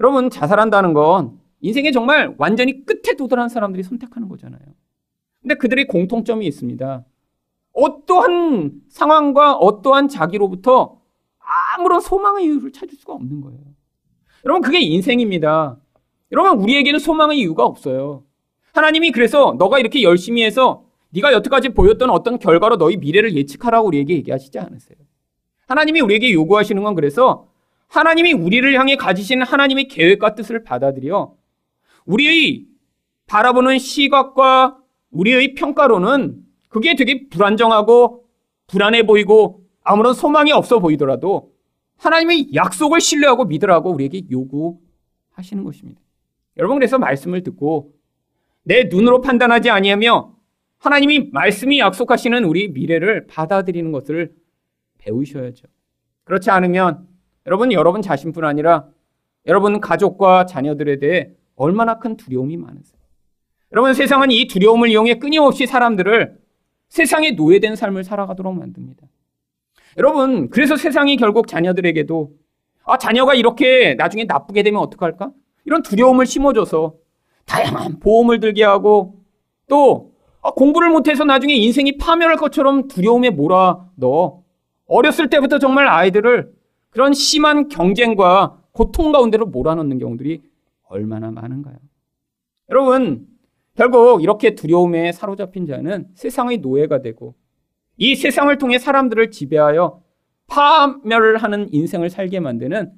여러분, 0.00 0.28
자살한다는 0.28 0.92
건 0.92 1.38
인생에 1.60 1.92
정말 1.92 2.34
완전히 2.36 2.84
끝에 2.84 3.14
도달한 3.16 3.48
사람들이 3.48 3.84
선택하는 3.84 4.28
거잖아요. 4.28 4.60
근데 5.40 5.54
그들의 5.54 5.86
공통점이 5.86 6.44
있습니다. 6.48 7.04
어떠한 7.74 8.72
상황과 8.88 9.54
어떠한 9.54 10.08
자기로부터 10.08 11.00
아무런 11.76 12.00
소망의 12.00 12.46
이유를 12.46 12.72
찾을 12.72 12.96
수가 12.96 13.12
없는 13.14 13.40
거예요. 13.40 13.60
여러분, 14.44 14.62
그게 14.62 14.80
인생입니다. 14.80 15.76
여러분, 16.32 16.58
우리에게는 16.62 16.98
소망의 16.98 17.38
이유가 17.38 17.64
없어요. 17.64 18.24
하나님이 18.72 19.12
그래서 19.12 19.54
너가 19.58 19.78
이렇게 19.78 20.02
열심히 20.02 20.42
해서 20.42 20.84
네가 21.10 21.32
여태까지 21.32 21.70
보였던 21.70 22.10
어떤 22.10 22.38
결과로 22.38 22.76
너희 22.76 22.96
미래를 22.96 23.36
예측하라고 23.36 23.86
우리에게 23.88 24.14
얘기하시지 24.14 24.58
않으세요. 24.58 24.98
하나님이 25.66 26.00
우리에게 26.00 26.32
요구하시는 26.32 26.82
건 26.82 26.94
그래서 26.94 27.48
하나님이 27.88 28.32
우리를 28.32 28.74
향해 28.78 28.96
가지신 28.96 29.42
하나님의 29.42 29.88
계획과 29.88 30.34
뜻을 30.34 30.64
받아들여 30.64 31.36
우리의 32.06 32.66
바라보는 33.26 33.78
시각과 33.78 34.78
우리의 35.10 35.54
평가로는 35.54 36.43
그게 36.74 36.96
되게 36.96 37.28
불안정하고 37.28 38.24
불안해 38.66 39.06
보이고 39.06 39.64
아무런 39.84 40.12
소망이 40.12 40.50
없어 40.50 40.80
보이더라도 40.80 41.52
하나님의 41.98 42.52
약속을 42.52 43.00
신뢰하고 43.00 43.44
믿으라고 43.44 43.92
우리에게 43.92 44.22
요구하시는 44.28 45.62
것입니다. 45.62 46.00
여러분 46.56 46.76
그래서 46.76 46.98
말씀을 46.98 47.44
듣고 47.44 47.92
내 48.64 48.88
눈으로 48.90 49.20
판단하지 49.20 49.70
아니하며 49.70 50.34
하나님이 50.78 51.30
말씀이 51.30 51.78
약속하시는 51.78 52.42
우리 52.42 52.66
미래를 52.66 53.28
받아들이는 53.28 53.92
것을 53.92 54.34
배우셔야죠. 54.98 55.68
그렇지 56.24 56.50
않으면 56.50 57.06
여러분 57.46 57.70
여러분 57.70 58.02
자신뿐 58.02 58.44
아니라 58.44 58.88
여러분 59.46 59.80
가족과 59.80 60.46
자녀들에 60.46 60.98
대해 60.98 61.30
얼마나 61.54 62.00
큰 62.00 62.16
두려움이 62.16 62.56
많으세요. 62.56 63.00
여러분 63.70 63.94
세상은 63.94 64.32
이 64.32 64.48
두려움을 64.48 64.88
이용해 64.88 65.20
끊임없이 65.20 65.68
사람들을 65.68 66.42
세상에 66.94 67.32
노예된 67.32 67.74
삶을 67.74 68.04
살아가도록 68.04 68.56
만듭니다. 68.56 69.04
여러분 69.98 70.48
그래서 70.48 70.76
세상이 70.76 71.16
결국 71.16 71.48
자녀들에게도 71.48 72.30
아 72.84 72.98
자녀가 72.98 73.34
이렇게 73.34 73.94
나중에 73.94 74.24
나쁘게 74.24 74.62
되면 74.62 74.80
어떡할까? 74.80 75.32
이런 75.64 75.82
두려움을 75.82 76.24
심어줘서 76.24 76.94
다양한 77.46 77.98
보험을 77.98 78.38
들게 78.38 78.62
하고 78.62 79.16
또 79.68 80.12
아, 80.40 80.52
공부를 80.52 80.90
못해서 80.90 81.24
나중에 81.24 81.54
인생이 81.54 81.98
파멸할 81.98 82.36
것처럼 82.36 82.86
두려움에 82.86 83.30
몰아 83.30 83.88
넣어 83.96 84.44
어렸을 84.86 85.28
때부터 85.28 85.58
정말 85.58 85.88
아이들을 85.88 86.52
그런 86.90 87.12
심한 87.12 87.66
경쟁과 87.66 88.60
고통 88.70 89.10
가운데로 89.10 89.46
몰아넣는 89.46 89.98
경우들이 89.98 90.42
얼마나 90.84 91.32
많은가요? 91.32 91.74
여러분, 92.70 93.26
결국 93.74 94.22
이렇게 94.22 94.54
두려움에 94.54 95.12
사로잡힌 95.12 95.66
자는 95.66 96.08
세상의 96.14 96.58
노예가 96.58 97.02
되고 97.02 97.34
이 97.96 98.14
세상을 98.16 98.56
통해 98.58 98.78
사람들을 98.78 99.30
지배하여 99.30 100.02
파멸을 100.46 101.38
하는 101.38 101.72
인생을 101.72 102.10
살게 102.10 102.40
만드는 102.40 102.92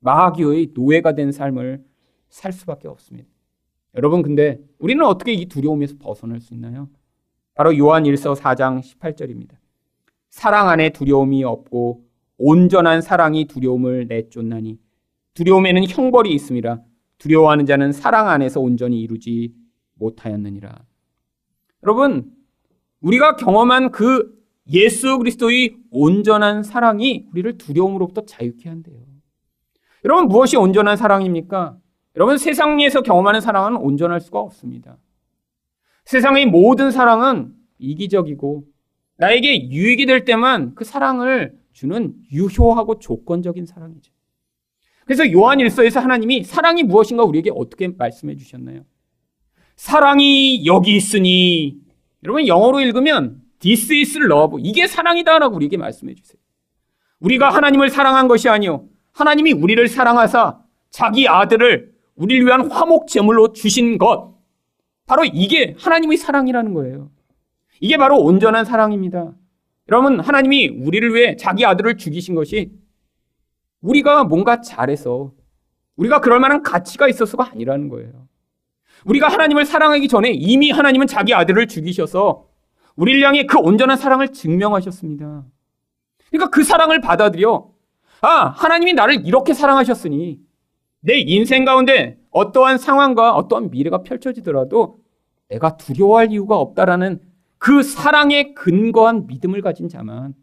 마귀의 0.00 0.72
노예가 0.74 1.14
된 1.14 1.32
삶을 1.32 1.82
살 2.28 2.52
수밖에 2.52 2.88
없습니다. 2.88 3.28
여러분, 3.94 4.22
근데 4.22 4.58
우리는 4.78 5.04
어떻게 5.04 5.32
이 5.32 5.46
두려움에서 5.46 5.96
벗어날 5.98 6.40
수 6.40 6.54
있나요? 6.54 6.88
바로 7.54 7.76
요한 7.76 8.04
1서 8.04 8.34
4장 8.34 8.80
18절입니다. 8.80 9.56
사랑 10.30 10.70
안에 10.70 10.90
두려움이 10.90 11.44
없고 11.44 12.04
온전한 12.38 13.02
사랑이 13.02 13.44
두려움을 13.44 14.06
내쫓나니 14.08 14.78
두려움에는 15.34 15.84
형벌이 15.86 16.32
있음이라 16.32 16.80
두려워하는 17.18 17.66
자는 17.66 17.92
사랑 17.92 18.28
안에서 18.28 18.60
온전히 18.60 19.00
이루지 19.02 19.54
못하였느니라. 20.02 20.84
여러분, 21.84 22.32
우리가 23.00 23.36
경험한 23.36 23.90
그 23.90 24.38
예수 24.70 25.18
그리스도의 25.18 25.76
온전한 25.90 26.62
사랑이 26.62 27.26
우리를 27.32 27.58
두려움으로부터 27.58 28.24
자유케 28.24 28.68
한대요. 28.68 29.00
여러분, 30.04 30.28
무엇이 30.28 30.56
온전한 30.56 30.96
사랑입니까? 30.96 31.78
여러분, 32.16 32.38
세상에서 32.38 33.02
경험하는 33.02 33.40
사랑은 33.40 33.76
온전할 33.76 34.20
수가 34.20 34.38
없습니다. 34.40 34.98
세상의 36.04 36.46
모든 36.46 36.90
사랑은 36.90 37.54
이기적이고 37.78 38.64
나에게 39.16 39.70
유익이 39.70 40.06
될 40.06 40.24
때만 40.24 40.74
그 40.74 40.84
사랑을 40.84 41.56
주는 41.72 42.14
유효하고 42.30 42.98
조건적인 42.98 43.66
사랑이죠. 43.66 44.12
그래서 45.04 45.30
요한 45.32 45.60
일서에서 45.60 46.00
하나님이 46.00 46.44
사랑이 46.44 46.82
무엇인가 46.82 47.24
우리에게 47.24 47.50
어떻게 47.54 47.88
말씀해 47.88 48.36
주셨나요? 48.36 48.84
사랑이 49.82 50.64
여기 50.64 50.94
있으니 50.94 51.76
여러분 52.22 52.46
영어로 52.46 52.78
읽으면 52.78 53.42
This 53.58 53.92
is 53.92 54.16
love 54.16 54.62
이게 54.62 54.86
사랑이다라고 54.86 55.56
우리에게 55.56 55.76
말씀해 55.76 56.14
주세요. 56.14 56.40
우리가 57.18 57.48
하나님을 57.48 57.90
사랑한 57.90 58.28
것이 58.28 58.48
아니요 58.48 58.86
하나님이 59.10 59.52
우리를 59.52 59.88
사랑하사 59.88 60.60
자기 60.90 61.26
아들을 61.26 61.92
우리를 62.14 62.46
위한 62.46 62.70
화목 62.70 63.08
제물로 63.08 63.52
주신 63.54 63.98
것 63.98 64.36
바로 65.06 65.24
이게 65.24 65.74
하나님의 65.76 66.16
사랑이라는 66.16 66.74
거예요. 66.74 67.10
이게 67.80 67.96
바로 67.96 68.20
온전한 68.20 68.64
사랑입니다. 68.64 69.34
여러분, 69.88 70.20
하나님이 70.20 70.68
우리를 70.68 71.12
위해 71.12 71.34
자기 71.34 71.66
아들을 71.66 71.96
죽이신 71.96 72.36
것이 72.36 72.70
우리가 73.80 74.22
뭔가 74.22 74.60
잘해서 74.60 75.32
우리가 75.96 76.20
그럴 76.20 76.38
만한 76.38 76.62
가치가 76.62 77.08
있어서가 77.08 77.50
아니라는 77.50 77.88
거예요. 77.88 78.28
우리가 79.04 79.28
하나님을 79.28 79.64
사랑하기 79.64 80.08
전에 80.08 80.30
이미 80.30 80.70
하나님은 80.70 81.06
자기 81.06 81.34
아들을 81.34 81.66
죽이셔서 81.66 82.46
우리를 82.96 83.22
향해 83.26 83.46
그 83.46 83.58
온전한 83.58 83.96
사랑을 83.96 84.28
증명하셨습니다. 84.28 85.44
그러니까 86.30 86.50
그 86.50 86.64
사랑을 86.64 87.00
받아들여 87.00 87.70
아, 88.20 88.46
하나님이 88.48 88.92
나를 88.94 89.26
이렇게 89.26 89.52
사랑하셨으니 89.54 90.40
내 91.00 91.18
인생 91.18 91.64
가운데 91.64 92.18
어떠한 92.30 92.78
상황과 92.78 93.34
어떠한 93.34 93.70
미래가 93.70 94.02
펼쳐지더라도 94.02 95.00
내가 95.48 95.76
두려워할 95.76 96.30
이유가 96.30 96.56
없다라는 96.58 97.20
그 97.58 97.82
사랑에 97.82 98.54
근거한 98.54 99.26
믿음을 99.26 99.60
가진 99.60 99.88
자만 99.88 100.34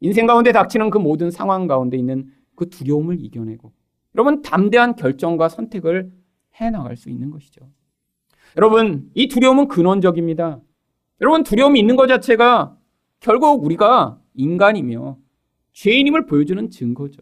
인생 0.00 0.26
가운데 0.26 0.52
닥치는 0.52 0.90
그 0.90 0.98
모든 0.98 1.30
상황 1.30 1.66
가운데 1.66 1.96
있는 1.96 2.26
그 2.56 2.68
두려움을 2.68 3.24
이겨내고 3.24 3.72
여러분 4.14 4.42
담대한 4.42 4.96
결정과 4.96 5.48
선택을 5.48 6.12
해 6.60 6.70
나갈 6.70 6.96
수 6.96 7.10
있는 7.10 7.30
것이죠. 7.30 7.62
여러분 8.56 9.10
이 9.14 9.28
두려움은 9.28 9.68
근원적입니다. 9.68 10.60
여러분 11.20 11.42
두려움이 11.44 11.78
있는 11.78 11.96
것 11.96 12.06
자체가 12.06 12.76
결국 13.20 13.64
우리가 13.64 14.18
인간이며 14.34 15.18
죄인임을 15.72 16.26
보여주는 16.26 16.70
증거죠. 16.70 17.20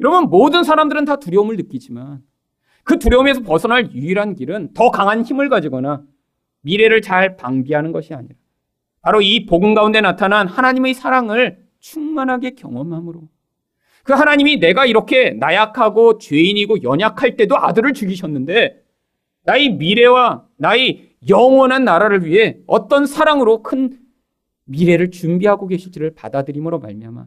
여러분 0.00 0.24
모든 0.24 0.64
사람들은 0.64 1.04
다 1.04 1.16
두려움을 1.16 1.56
느끼지만 1.56 2.22
그 2.82 2.98
두려움에서 2.98 3.42
벗어날 3.42 3.92
유일한 3.92 4.34
길은 4.34 4.74
더 4.74 4.90
강한 4.90 5.22
힘을 5.22 5.48
가지거나 5.48 6.02
미래를 6.62 7.02
잘 7.02 7.36
방비하는 7.36 7.92
것이 7.92 8.14
아니라 8.14 8.34
바로 9.00 9.20
이 9.20 9.46
복음 9.46 9.74
가운데 9.74 10.00
나타난 10.00 10.48
하나님의 10.48 10.94
사랑을 10.94 11.58
충만하게 11.80 12.52
경험함으로 12.52 13.28
그 14.02 14.12
하나님이 14.12 14.58
내가 14.58 14.86
이렇게 14.86 15.30
나약하고 15.30 16.18
죄인이고 16.18 16.82
연약할 16.82 17.36
때도 17.36 17.56
아들을 17.56 17.92
죽이셨는데 17.92 18.83
나의 19.44 19.70
미래와 19.70 20.46
나의 20.56 21.16
영원한 21.28 21.84
나라를 21.84 22.24
위해 22.24 22.58
어떤 22.66 23.06
사랑으로 23.06 23.62
큰 23.62 23.98
미래를 24.64 25.10
준비하고 25.10 25.66
계실지를 25.68 26.14
받아들임으로 26.14 26.78
말미암아 26.80 27.26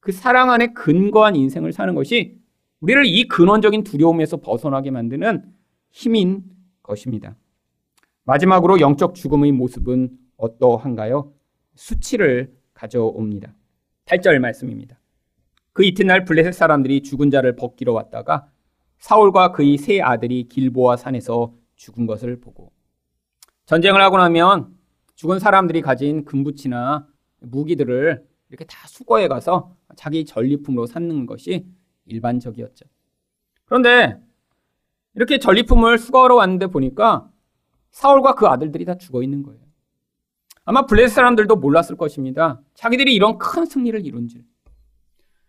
그 0.00 0.12
사랑 0.12 0.50
안에 0.50 0.68
근거한 0.68 1.36
인생을 1.36 1.72
사는 1.72 1.94
것이 1.94 2.38
우리를 2.80 3.06
이 3.06 3.28
근원적인 3.28 3.84
두려움에서 3.84 4.38
벗어나게 4.38 4.90
만드는 4.90 5.44
힘인 5.90 6.42
것입니다. 6.82 7.36
마지막으로 8.24 8.80
영적 8.80 9.14
죽음의 9.14 9.52
모습은 9.52 10.10
어떠한가요? 10.36 11.32
수치를 11.74 12.52
가져옵니다. 12.74 13.54
8절 14.06 14.38
말씀입니다. 14.40 14.98
그 15.72 15.84
이튿날 15.84 16.24
블레셋 16.24 16.52
사람들이 16.52 17.02
죽은 17.02 17.30
자를 17.30 17.54
벗기러 17.54 17.92
왔다가 17.92 18.48
사울과 19.02 19.50
그의 19.50 19.78
세 19.78 20.00
아들이 20.00 20.44
길보아 20.44 20.96
산에서 20.96 21.52
죽은 21.74 22.06
것을 22.06 22.40
보고 22.40 22.70
전쟁을 23.66 24.00
하고 24.00 24.16
나면 24.16 24.72
죽은 25.16 25.40
사람들이 25.40 25.82
가진 25.82 26.24
금붙이나 26.24 27.08
무기들을 27.40 28.24
이렇게 28.48 28.64
다 28.64 28.86
수거해 28.86 29.26
가서 29.26 29.74
자기 29.96 30.24
전리품으로 30.24 30.86
삼는 30.86 31.26
것이 31.26 31.66
일반적이었죠. 32.06 32.86
그런데 33.64 34.20
이렇게 35.14 35.38
전리품을 35.38 35.98
수거하러 35.98 36.36
왔는데 36.36 36.68
보니까 36.68 37.28
사울과 37.90 38.36
그 38.36 38.46
아들들이 38.46 38.84
다 38.84 38.96
죽어 38.96 39.24
있는 39.24 39.42
거예요. 39.42 39.60
아마 40.64 40.86
블레셋 40.86 41.10
사람들도 41.10 41.56
몰랐을 41.56 41.96
것입니다. 41.96 42.60
자기들이 42.74 43.12
이런 43.12 43.36
큰 43.38 43.66
승리를 43.66 44.06
이룬 44.06 44.28
줄. 44.28 44.44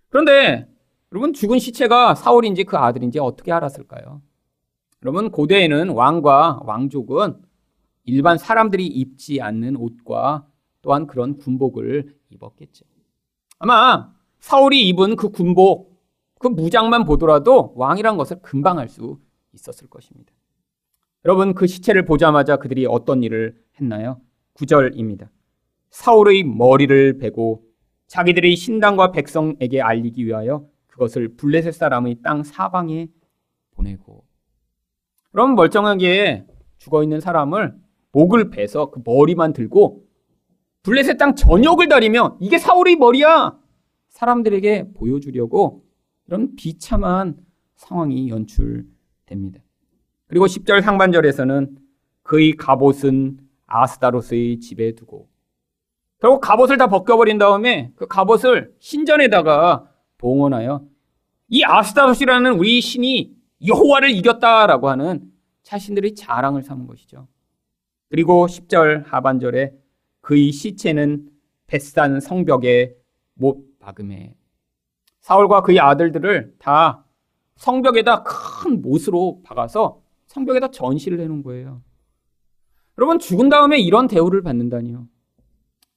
그런데 0.10 0.73
여러분 1.14 1.32
죽은 1.32 1.60
시체가 1.60 2.16
사울인지 2.16 2.64
그 2.64 2.76
아들인지 2.76 3.20
어떻게 3.20 3.52
알았을까요? 3.52 4.24
여러분 5.04 5.30
고대에는 5.30 5.90
왕과 5.90 6.62
왕족은 6.66 7.40
일반 8.06 8.40
사람들이 8.40 8.88
입지 8.88 9.40
않는 9.40 9.76
옷과 9.76 10.48
또한 10.82 11.06
그런 11.06 11.38
군복을 11.38 12.16
입었겠죠. 12.32 12.86
아마 13.60 14.12
사울이 14.40 14.88
입은 14.90 15.16
그 15.16 15.30
군복, 15.30 16.02
그 16.40 16.48
무장만 16.48 17.06
보더라도 17.06 17.74
왕이란 17.76 18.18
것을 18.18 18.42
금방 18.42 18.80
알 18.80 18.90
수 18.90 19.20
있었을 19.54 19.88
것입니다. 19.90 20.34
여러분 21.26 21.54
그 21.54 21.68
시체를 21.68 22.06
보자마자 22.06 22.58
그들이 22.58 22.88
어떤 22.88 23.22
일을 23.22 23.56
했나요? 23.80 24.20
9절입니다. 24.56 25.30
사울의 25.92 26.44
머리를 26.44 27.20
베고 27.20 27.64
자기들의 28.08 28.56
신당과 28.56 29.12
백성에게 29.12 29.80
알리기 29.80 30.26
위하여 30.26 30.73
그것을 30.94 31.36
블레셋 31.36 31.74
사람의 31.74 32.18
땅 32.22 32.44
사방에 32.44 33.08
보내고 33.72 34.24
그럼 35.32 35.56
멀쩡하게 35.56 36.46
죽어 36.78 37.02
있는 37.02 37.20
사람을 37.20 37.76
목을 38.12 38.52
베서 38.52 38.92
그 38.92 39.02
머리만 39.04 39.54
들고 39.54 40.06
블레셋 40.84 41.18
땅 41.18 41.34
전역을 41.34 41.88
다리며 41.88 42.38
이게 42.40 42.60
사울의 42.60 42.98
머리야 42.98 43.58
사람들에게 44.10 44.94
보여주려고 44.94 45.84
이런 46.28 46.56
비참한 46.56 47.38
상황이 47.76 48.30
연출됩니다. 48.30 49.62
그리고 50.28 50.46
10절 50.46 50.82
상반절에서는 50.82 51.76
그의 52.22 52.54
갑옷은 52.54 53.40
아스다로스의 53.66 54.60
집에 54.60 54.94
두고 54.94 55.28
결국 56.20 56.40
갑옷을 56.42 56.78
다 56.78 56.86
벗겨버린 56.86 57.40
다음에 57.40 57.92
그 57.96 58.06
갑옷을 58.06 58.76
신전에다가 58.80 59.90
봉헌하여 60.24 60.86
이 61.50 61.64
아스다로스라는 61.66 62.54
우리 62.54 62.80
신이 62.80 63.36
여호와를 63.68 64.10
이겼다라고 64.12 64.90
하는 64.90 65.30
자신들의 65.64 66.16
자랑을 66.16 66.64
삼은 66.64 66.88
것이죠. 66.88 67.28
그리고 68.10 68.48
10절 68.48 69.06
하반절에 69.06 69.74
그의 70.22 70.52
시체는 70.52 71.30
뱃산 71.68 72.22
성벽에 72.22 72.96
못 73.34 73.80
박음해 73.80 74.34
사울과 75.20 75.62
그의 75.62 75.80
아들들을 75.80 76.56
다 76.58 77.06
성벽에다 77.56 78.24
큰 78.24 78.82
못으로 78.82 79.42
박아서 79.44 80.02
성벽에다 80.28 80.72
전시를 80.72 81.20
해놓은 81.20 81.44
거예요. 81.44 81.82
여러분 82.98 83.20
죽은 83.20 83.50
다음에 83.50 83.80
이런 83.80 84.08
대우를 84.08 84.42
받는다니요. 84.42 85.08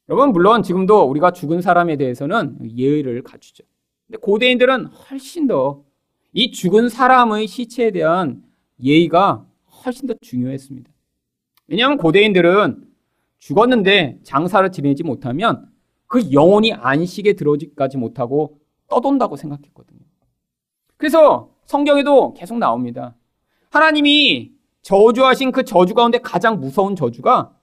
여러분 0.09 0.33
물론 0.33 0.63
지금도 0.63 1.03
우리가 1.03 1.33
죽은 1.33 1.61
사람에 1.61 1.97
대해서는 1.97 2.77
예의를 2.77 3.23
갖추죠. 3.23 3.65
근데 4.07 4.19
고대인들은 4.19 4.87
훨씬 4.87 5.47
더 5.47 5.87
이 6.39 6.51
죽은 6.51 6.91
사람의 6.91 7.47
시체에 7.47 7.93
대한 7.93 8.43
예의가 8.83 9.47
훨씬 9.83 10.07
더 10.07 10.13
중요했습니다. 10.21 10.91
왜냐하면 11.67 11.97
고대인들은 11.97 12.87
죽었는데 13.39 14.19
장사를 14.23 14.71
지내지 14.71 15.03
못하면 15.03 15.67
그 16.07 16.31
영혼이 16.33 16.75
안식에 16.75 17.33
들어오지까지 17.33 17.97
못하고 17.97 18.59
떠돈다고 18.89 19.37
생각했거든요. 19.37 20.01
그래서 20.99 21.49
성경에도 21.65 22.35
계속 22.35 22.59
나옵니다. 22.59 23.17
하나님이 23.71 24.53
저주하신 24.83 25.53
그 25.53 25.65
저주 25.65 25.95
가운데 25.95 26.19
가장 26.19 26.61
무서운 26.61 26.97
저주가 26.97 27.57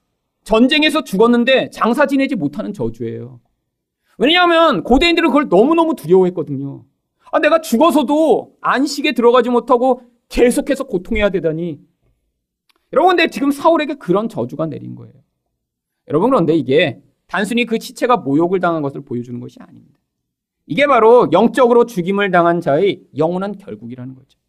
전쟁에서 0.45 1.03
죽었는데 1.03 1.69
장사 1.69 2.07
지내지 2.07 2.35
못하는 2.35 2.73
저주예요. 2.73 3.39
왜냐하면 4.17 4.83
고대인들은 4.83 5.29
그걸 5.29 5.47
너무너무 5.49 5.95
두려워했거든요. 5.95 6.85
아, 7.31 7.39
내가 7.39 7.61
죽어서도 7.61 8.55
안식에 8.61 9.13
들어가지 9.13 9.49
못하고 9.49 10.01
계속해서 10.29 10.85
고통해야 10.85 11.29
되다니. 11.29 11.79
여러분, 12.93 13.15
근데 13.15 13.29
지금 13.29 13.51
사울에게 13.51 13.95
그런 13.95 14.29
저주가 14.29 14.67
내린 14.67 14.95
거예요. 14.95 15.13
여러분, 16.09 16.29
그런데 16.29 16.55
이게 16.55 17.01
단순히 17.27 17.65
그 17.65 17.79
시체가 17.79 18.17
모욕을 18.17 18.59
당한 18.59 18.81
것을 18.83 19.01
보여주는 19.01 19.39
것이 19.39 19.57
아닙니다. 19.59 19.99
이게 20.67 20.85
바로 20.85 21.29
영적으로 21.31 21.85
죽임을 21.85 22.31
당한 22.31 22.61
자의 22.61 23.01
영원한 23.17 23.57
결국이라는 23.57 24.13
거죠. 24.15 24.39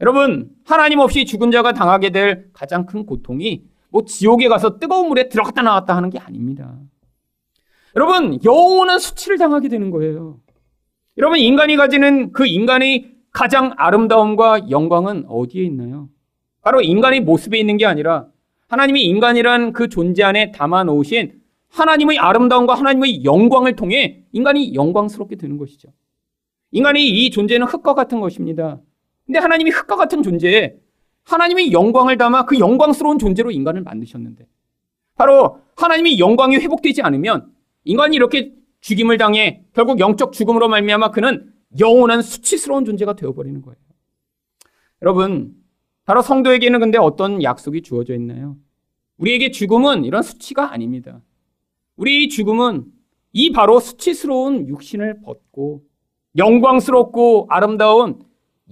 여러분, 0.00 0.50
하나님 0.64 0.98
없이 0.98 1.24
죽은 1.24 1.50
자가 1.50 1.72
당하게 1.72 2.10
될 2.10 2.50
가장 2.52 2.86
큰 2.86 3.06
고통이 3.06 3.64
뭐 3.90 4.04
지옥에 4.04 4.48
가서 4.48 4.78
뜨거운 4.78 5.08
물에 5.08 5.28
들어갔다 5.28 5.62
나왔다 5.62 5.96
하는 5.96 6.10
게 6.10 6.18
아닙니다. 6.18 6.78
여러분, 7.96 8.38
영원한 8.44 8.98
수치를 8.98 9.38
당하게 9.38 9.68
되는 9.68 9.90
거예요. 9.90 10.38
여러분, 11.16 11.38
인간이 11.38 11.76
가지는 11.76 12.30
그 12.32 12.46
인간의 12.46 13.16
가장 13.32 13.72
아름다움과 13.76 14.70
영광은 14.70 15.24
어디에 15.28 15.64
있나요? 15.64 16.10
바로 16.60 16.82
인간의 16.82 17.20
모습에 17.20 17.58
있는 17.58 17.78
게 17.78 17.86
아니라 17.86 18.26
하나님이 18.68 19.02
인간이란 19.04 19.72
그 19.72 19.88
존재 19.88 20.24
안에 20.24 20.50
담아 20.52 20.84
놓으신 20.84 21.40
하나님의 21.68 22.18
아름다움과 22.18 22.74
하나님의 22.74 23.24
영광을 23.24 23.76
통해 23.76 24.24
인간이 24.32 24.74
영광스럽게 24.74 25.36
되는 25.36 25.56
것이죠. 25.56 25.88
인간이 26.72 27.08
이 27.08 27.30
존재는 27.30 27.66
흙과 27.66 27.94
같은 27.94 28.20
것입니다. 28.20 28.80
근데 29.24 29.38
하나님이 29.38 29.70
흙과 29.70 29.96
같은 29.96 30.22
존재에 30.22 30.74
하나님의 31.24 31.72
영광을 31.72 32.18
담아 32.18 32.44
그 32.44 32.58
영광스러운 32.58 33.18
존재로 33.18 33.50
인간을 33.50 33.82
만드셨는데 33.82 34.46
바로 35.16 35.60
하나님의 35.76 36.18
영광이 36.18 36.56
회복되지 36.56 37.02
않으면 37.02 37.55
인간이 37.86 38.16
이렇게 38.16 38.52
죽임을 38.80 39.16
당해 39.16 39.64
결국 39.72 39.98
영적 40.00 40.32
죽음으로 40.32 40.68
말미암아 40.68 41.12
그는 41.12 41.52
영원한 41.78 42.20
수치스러운 42.20 42.84
존재가 42.84 43.14
되어버리는 43.14 43.62
거예요. 43.62 43.76
여러분, 45.02 45.54
바로 46.04 46.20
성도에게는 46.20 46.80
근데 46.80 46.98
어떤 46.98 47.42
약속이 47.42 47.82
주어져 47.82 48.14
있나요? 48.14 48.56
우리에게 49.18 49.50
죽음은 49.50 50.04
이런 50.04 50.22
수치가 50.22 50.72
아닙니다. 50.72 51.22
우리 51.96 52.28
죽음은 52.28 52.84
이 53.32 53.52
바로 53.52 53.80
수치스러운 53.80 54.68
육신을 54.68 55.22
벗고 55.22 55.82
영광스럽고 56.36 57.46
아름다운 57.48 58.20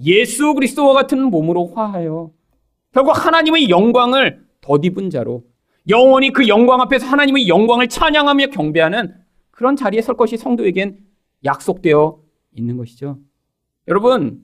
예수 0.02 0.54
그리스도와 0.54 0.92
같은 0.92 1.22
몸으로 1.22 1.66
화하여 1.68 2.30
결국 2.92 3.12
하나님의 3.12 3.70
영광을 3.70 4.44
덧입은 4.60 5.10
자로 5.10 5.44
영원히 5.88 6.32
그 6.32 6.48
영광 6.48 6.80
앞에서 6.80 7.06
하나님의 7.06 7.48
영광을 7.48 7.88
찬양하며 7.88 8.48
경배하는 8.48 9.14
그런 9.50 9.76
자리에 9.76 10.00
설 10.02 10.16
것이 10.16 10.36
성도에겐 10.36 10.98
약속되어 11.44 12.20
있는 12.52 12.76
것이죠. 12.76 13.18
여러분, 13.88 14.42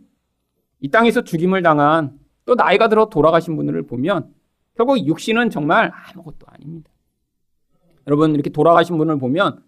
이 0.80 0.88
땅에서 0.88 1.22
죽임을 1.22 1.62
당한 1.62 2.18
또 2.44 2.54
나이가 2.54 2.88
들어 2.88 3.06
돌아가신 3.06 3.56
분들을 3.56 3.86
보면 3.86 4.34
결국 4.74 5.06
육신은 5.06 5.50
정말 5.50 5.92
아무것도 5.94 6.46
아닙니다. 6.46 6.90
여러분 8.06 8.34
이렇게 8.34 8.50
돌아가신 8.50 8.98
분을 8.98 9.18
보면 9.18 9.62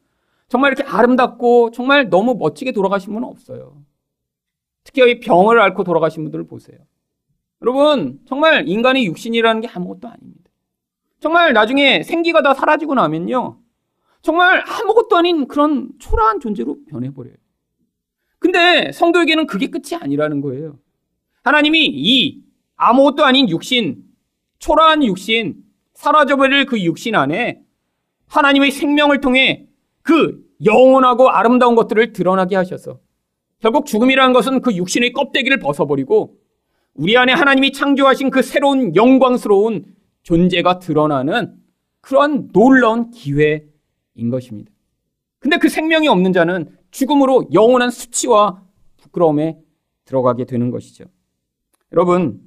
정말 0.49 0.73
이렇게 0.73 0.89
아름답고 0.91 1.71
정말 1.71 2.09
너무 2.09 2.35
멋지게 2.35 2.73
돌아가신 2.73 3.13
분은 3.13 3.29
없어요. 3.29 3.83
특히 4.85 5.21
병을 5.21 5.61
앓고 5.61 5.85
돌아가신 5.85 6.25
분들을 6.25 6.47
보세요. 6.47 6.79
여러분 7.61 8.21
정말 8.27 8.69
인간의 8.69 9.07
육신이라는 9.07 9.61
게 9.61 9.69
아무것도 9.69 10.09
아닙니다. 10.09 10.42
정말 11.23 11.53
나중에 11.53 12.03
생기가 12.03 12.43
다 12.43 12.53
사라지고 12.53 12.95
나면요. 12.95 13.57
정말 14.23 14.65
아무것도 14.67 15.17
아닌 15.17 15.47
그런 15.47 15.91
초라한 16.01 16.41
존재로 16.41 16.79
변해버려요. 16.91 17.35
근데 18.41 18.91
성도에게는 18.91 19.47
그게 19.47 19.69
끝이 19.69 19.95
아니라는 19.95 20.41
거예요. 20.41 20.81
하나님이 21.45 21.87
이 21.87 22.43
아무것도 22.75 23.25
아닌 23.25 23.49
육신, 23.49 24.03
초라한 24.59 25.05
육신, 25.05 25.63
사라져버릴 25.95 26.67
그 26.67 26.83
육신 26.83 27.15
안에 27.15 27.63
하나님의 28.27 28.73
생명을 28.73 29.21
통해 29.21 29.69
그 30.03 30.43
영원하고 30.65 31.31
아름다운 31.31 31.77
것들을 31.77 32.13
드러나게 32.13 32.57
하셔서 32.57 32.99
결국 33.61 33.87
죽음이라는 33.87 34.33
것은 34.33 34.61
그 34.61 34.75
육신의 34.75 35.13
껍데기를 35.13 35.61
벗어버리고 35.61 36.37
우리 36.95 37.17
안에 37.17 37.33
하나님이 37.33 37.71
창조하신 37.71 38.31
그 38.31 38.43
새로운 38.43 38.97
영광스러운 38.97 39.85
존재가 40.23 40.79
드러나는 40.79 41.57
그러한 42.01 42.49
놀라운 42.53 43.11
기회인 43.11 44.31
것입니다. 44.31 44.71
근데 45.39 45.59
그 45.59 45.69
생명이 45.69 46.09
없는 46.09 46.33
자는 46.33 46.77
죽음으로 46.91 47.49
영원한 47.53 47.91
수치와 47.91 48.63
부끄러움에 48.97 49.59
들어가게 50.05 50.45
되는 50.45 50.71
것이죠. 50.71 51.05
여러분, 51.93 52.41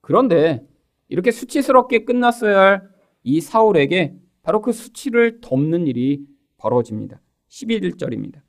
그런데 0.00 0.66
이렇게 1.08 1.30
수치스럽게 1.30 2.04
끝났어야 2.04 2.60
할 2.60 2.92
이 3.24 3.40
사울에게 3.40 4.16
바로 4.42 4.60
그 4.60 4.72
수치를 4.72 5.40
덮는 5.40 5.86
일이 5.86 6.26
벌어집니다. 6.56 7.20
11절입니다. 7.48 8.40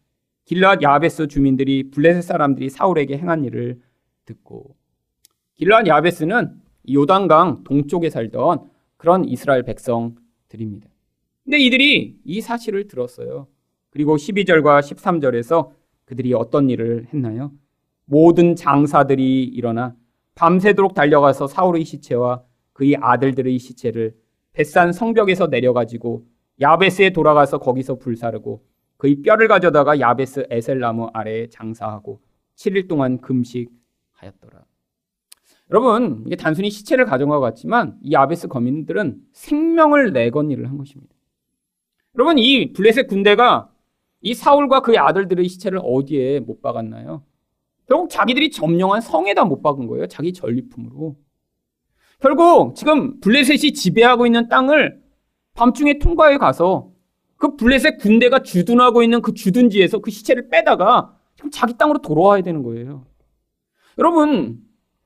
길라앗 0.45 0.81
야베스 0.81 1.27
주민들이 1.27 1.89
블레셋 1.91 2.23
사람들이 2.23 2.69
사울에게 2.69 3.17
행한 3.17 3.45
일을 3.45 3.79
듣고 4.25 4.75
길라앗 5.55 5.88
야베스는 5.88 6.61
요단강 6.91 7.63
동쪽에 7.63 8.09
살던 8.09 8.69
그런 9.03 9.25
이스라엘 9.25 9.63
백성들입니다. 9.63 10.87
근데 11.43 11.59
이들이 11.59 12.21
이 12.23 12.39
사실을 12.39 12.87
들었어요. 12.87 13.47
그리고 13.89 14.15
12절과 14.15 14.79
13절에서 14.79 15.71
그들이 16.05 16.33
어떤 16.33 16.69
일을 16.69 17.07
했나요? 17.13 17.51
모든 18.05 18.55
장사들이 18.55 19.43
일어나 19.43 19.93
밤새도록 20.35 20.93
달려가서 20.93 21.47
사울의 21.47 21.83
시체와 21.83 22.43
그의 22.71 22.95
아들들의 22.95 23.59
시체를 23.59 24.15
뱃산 24.53 24.93
성벽에서 24.93 25.47
내려가지고 25.47 26.25
야베스에 26.61 27.09
돌아가서 27.09 27.57
거기서 27.57 27.95
불사르고 27.95 28.63
그의 28.95 29.21
뼈를 29.21 29.49
가져다가 29.49 29.99
야베스 29.99 30.47
에셀나무 30.49 31.09
아래에 31.13 31.49
장사하고 31.49 32.21
7일 32.55 32.87
동안 32.87 33.19
금식하였더라. 33.19 34.62
여러분, 35.74 36.24
이게 36.28 36.36
단순히 36.36 36.69
시체를 36.69 37.05
가져온 37.05 37.32
것 37.32 37.39
같지만 37.39 37.97
이 38.03 38.11
야베스 38.13 38.47
거민들은 38.47 39.19
생명을 39.32 40.13
내건 40.13 40.51
일을 40.51 40.69
한 40.69 40.78
것입니다. 40.78 41.15
여러분, 42.15 42.38
이 42.38 42.74
블레셋 42.74 43.07
군대가 43.07 43.71
이 44.21 44.36
사울과 44.36 44.82
그의 44.82 44.99
아들들의 44.99 45.49
시체를 45.49 45.80
어디에 45.84 46.41
못 46.41 46.61
박았나요? 46.61 47.24
결국 47.88 48.11
자기들이 48.11 48.51
점령한 48.51 49.01
성에다 49.01 49.45
못 49.45 49.63
박은 49.63 49.88
거예요. 49.88 50.05
자기 50.05 50.32
전리품으로. 50.32 51.17
결국 52.19 52.76
지금 52.76 53.19
블레셋이 53.19 53.74
지배하고 53.74 54.28
있는 54.28 54.47
땅을 54.49 55.01
밤중에 55.55 55.97
통과해 55.97 56.38
가서 56.38 56.91
그 57.36 57.55
블레셋 57.55 57.97
군대가 57.97 58.43
주둔하고 58.43 59.01
있는 59.01 59.24
그 59.24 59.34
주둔지에서 59.34 59.99
그 59.99 60.11
시체를 60.11 60.49
빼다가 60.49 61.17
지금 61.36 61.49
자기 61.49 61.76
땅으로 61.80 61.99
돌아와야 61.99 62.43
되는 62.43 62.61
거예요. 62.61 63.07
여러분, 63.97 64.61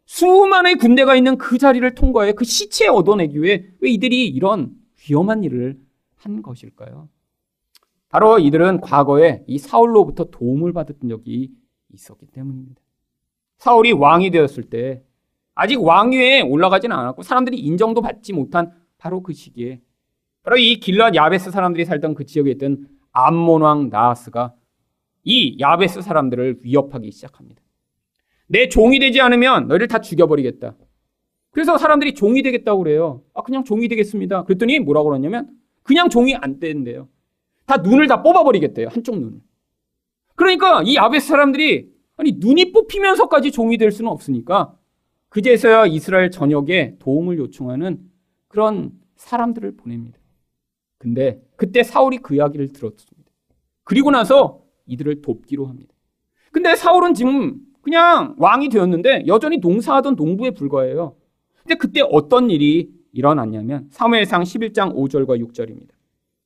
수많은 0.07 0.77
군대가 0.77 1.15
있는 1.15 1.37
그 1.37 1.57
자리를 1.57 1.93
통과해 1.93 2.31
그 2.31 2.45
시체 2.45 2.87
얻어내기 2.87 3.41
위해 3.41 3.65
왜 3.81 3.91
이들이 3.91 4.27
이런 4.27 4.71
위험한 5.07 5.43
일을 5.43 5.77
한 6.15 6.41
것일까요? 6.41 7.09
바로 8.07 8.39
이들은 8.39 8.79
과거에 8.79 9.43
이 9.47 9.57
사울로부터 9.57 10.25
도움을 10.31 10.71
받았던 10.71 11.09
적이 11.09 11.51
있었기 11.93 12.27
때문입니다. 12.27 12.81
사울이 13.57 13.91
왕이 13.91 14.31
되었을 14.31 14.63
때 14.63 15.03
아직 15.55 15.81
왕위에 15.81 16.41
올라가지는 16.41 16.95
않았고 16.95 17.23
사람들이 17.23 17.59
인정도 17.59 18.01
받지 18.01 18.31
못한 18.31 18.71
바로 18.97 19.21
그 19.21 19.33
시기에 19.33 19.81
바로 20.41 20.55
이 20.57 20.79
길랏 20.79 21.15
야베스 21.15 21.51
사람들이 21.51 21.83
살던 21.83 22.15
그 22.15 22.25
지역에 22.25 22.51
있던 22.51 22.87
암몬 23.11 23.61
왕 23.61 23.89
나하스가 23.89 24.53
이 25.23 25.57
야베스 25.59 26.01
사람들을 26.01 26.59
위협하기 26.61 27.11
시작합니다. 27.11 27.61
내 28.47 28.69
종이 28.69 28.99
되지 28.99 29.21
않으면 29.21 29.67
너희를 29.67 29.87
다 29.87 29.99
죽여버리겠다. 29.99 30.75
그래서 31.51 31.77
사람들이 31.77 32.13
종이 32.13 32.41
되겠다고 32.43 32.83
그래요. 32.83 33.23
아, 33.33 33.41
그냥 33.41 33.63
종이 33.63 33.87
되겠습니다. 33.87 34.43
그랬더니 34.43 34.79
뭐라고 34.79 35.09
그러냐면 35.09 35.49
그냥 35.83 36.09
종이 36.09 36.35
안 36.35 36.59
된대요. 36.59 37.09
다 37.65 37.77
눈을 37.77 38.07
다 38.07 38.23
뽑아버리겠대요. 38.23 38.87
한쪽 38.89 39.19
눈을. 39.19 39.39
그러니까 40.35 40.83
이 40.83 40.95
야베스 40.95 41.27
사람들이 41.27 41.89
아니 42.15 42.33
눈이 42.37 42.71
뽑히면서까지 42.71 43.51
종이 43.51 43.77
될 43.77 43.91
수는 43.91 44.09
없으니까 44.11 44.77
그제서야 45.29 45.85
이스라엘 45.87 46.31
전역에 46.31 46.95
도움을 46.99 47.37
요청하는 47.37 47.99
그런 48.47 48.91
사람들을 49.15 49.75
보냅니다. 49.75 50.19
근데 50.97 51.41
그때 51.55 51.83
사울이 51.83 52.17
그 52.19 52.35
이야기를 52.35 52.69
들었습니다. 52.69 53.31
그리고 53.83 54.11
나서 54.11 54.63
이들을 54.85 55.21
돕기로 55.21 55.65
합니다. 55.65 55.93
근데 56.51 56.75
사울은 56.75 57.13
지금 57.13 57.55
그냥 57.87 58.35
왕이 58.37 58.67
되었는데 58.67 59.27
여전히 59.27 59.59
농사하던 59.59 60.17
농부에 60.17 60.51
불과해요. 60.51 61.15
근데 61.63 61.75
그때 61.75 62.01
어떤 62.01 62.49
일이 62.49 62.91
일어났냐면 63.13 63.87
사무엘상 63.91 64.43
11장 64.43 64.93
5절과 64.93 65.41
6절입니다. 65.41 65.91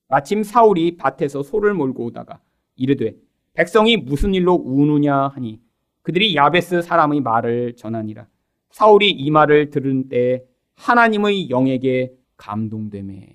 마침 0.07 0.43
사울이 0.43 0.97
밭에서 0.97 1.41
소를 1.41 1.73
몰고 1.73 2.05
오다가 2.05 2.41
이르되 2.75 3.15
백성이 3.53 3.97
무슨 3.97 4.35
일로 4.35 4.53
우느냐 4.53 5.29
하니 5.29 5.59
그들이 6.03 6.35
야베스 6.35 6.83
사람의 6.83 7.21
말을 7.21 7.73
전하니라. 7.75 8.27
사울이 8.69 9.09
이 9.09 9.31
말을 9.31 9.71
들은 9.71 10.09
때 10.09 10.43
하나님의 10.75 11.49
영에게 11.49 12.13
감동되매. 12.37 13.33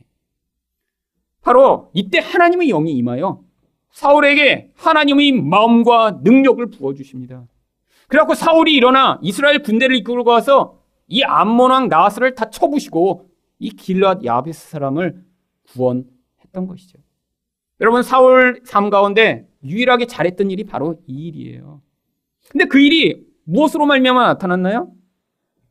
바로 1.42 1.90
이때 1.92 2.20
하나님의 2.20 2.68
영이 2.68 2.92
임하여 2.92 3.42
사울에게 3.90 4.70
하나님의 4.76 5.32
마음과 5.32 6.20
능력을 6.22 6.64
부어 6.66 6.94
주십니다. 6.94 7.48
그래갖고 8.09 8.34
사울이 8.34 8.74
일어나 8.74 9.18
이스라엘 9.22 9.62
군대를 9.62 9.96
이끌고 9.96 10.30
와서 10.30 10.80
이 11.09 11.22
암몬 11.22 11.70
왕 11.70 11.88
나하스를 11.88 12.34
다 12.34 12.50
쳐부시고 12.50 13.28
이 13.59 13.70
길랏 13.70 14.24
야베스 14.24 14.70
사람을 14.70 15.22
구원했던 15.72 16.66
것이죠. 16.68 16.98
여러분 17.80 18.02
사울 18.02 18.61
삶 18.64 18.90
가운데 18.90 19.46
유일하게 19.64 20.07
잘했던 20.07 20.50
일이 20.50 20.64
바로 20.64 20.96
이 21.07 21.28
일이에요. 21.28 21.82
근데 22.50 22.64
그 22.66 22.78
일이 22.78 23.24
무엇으로 23.44 23.86
말미암아 23.86 24.24
나타났나요? 24.26 24.90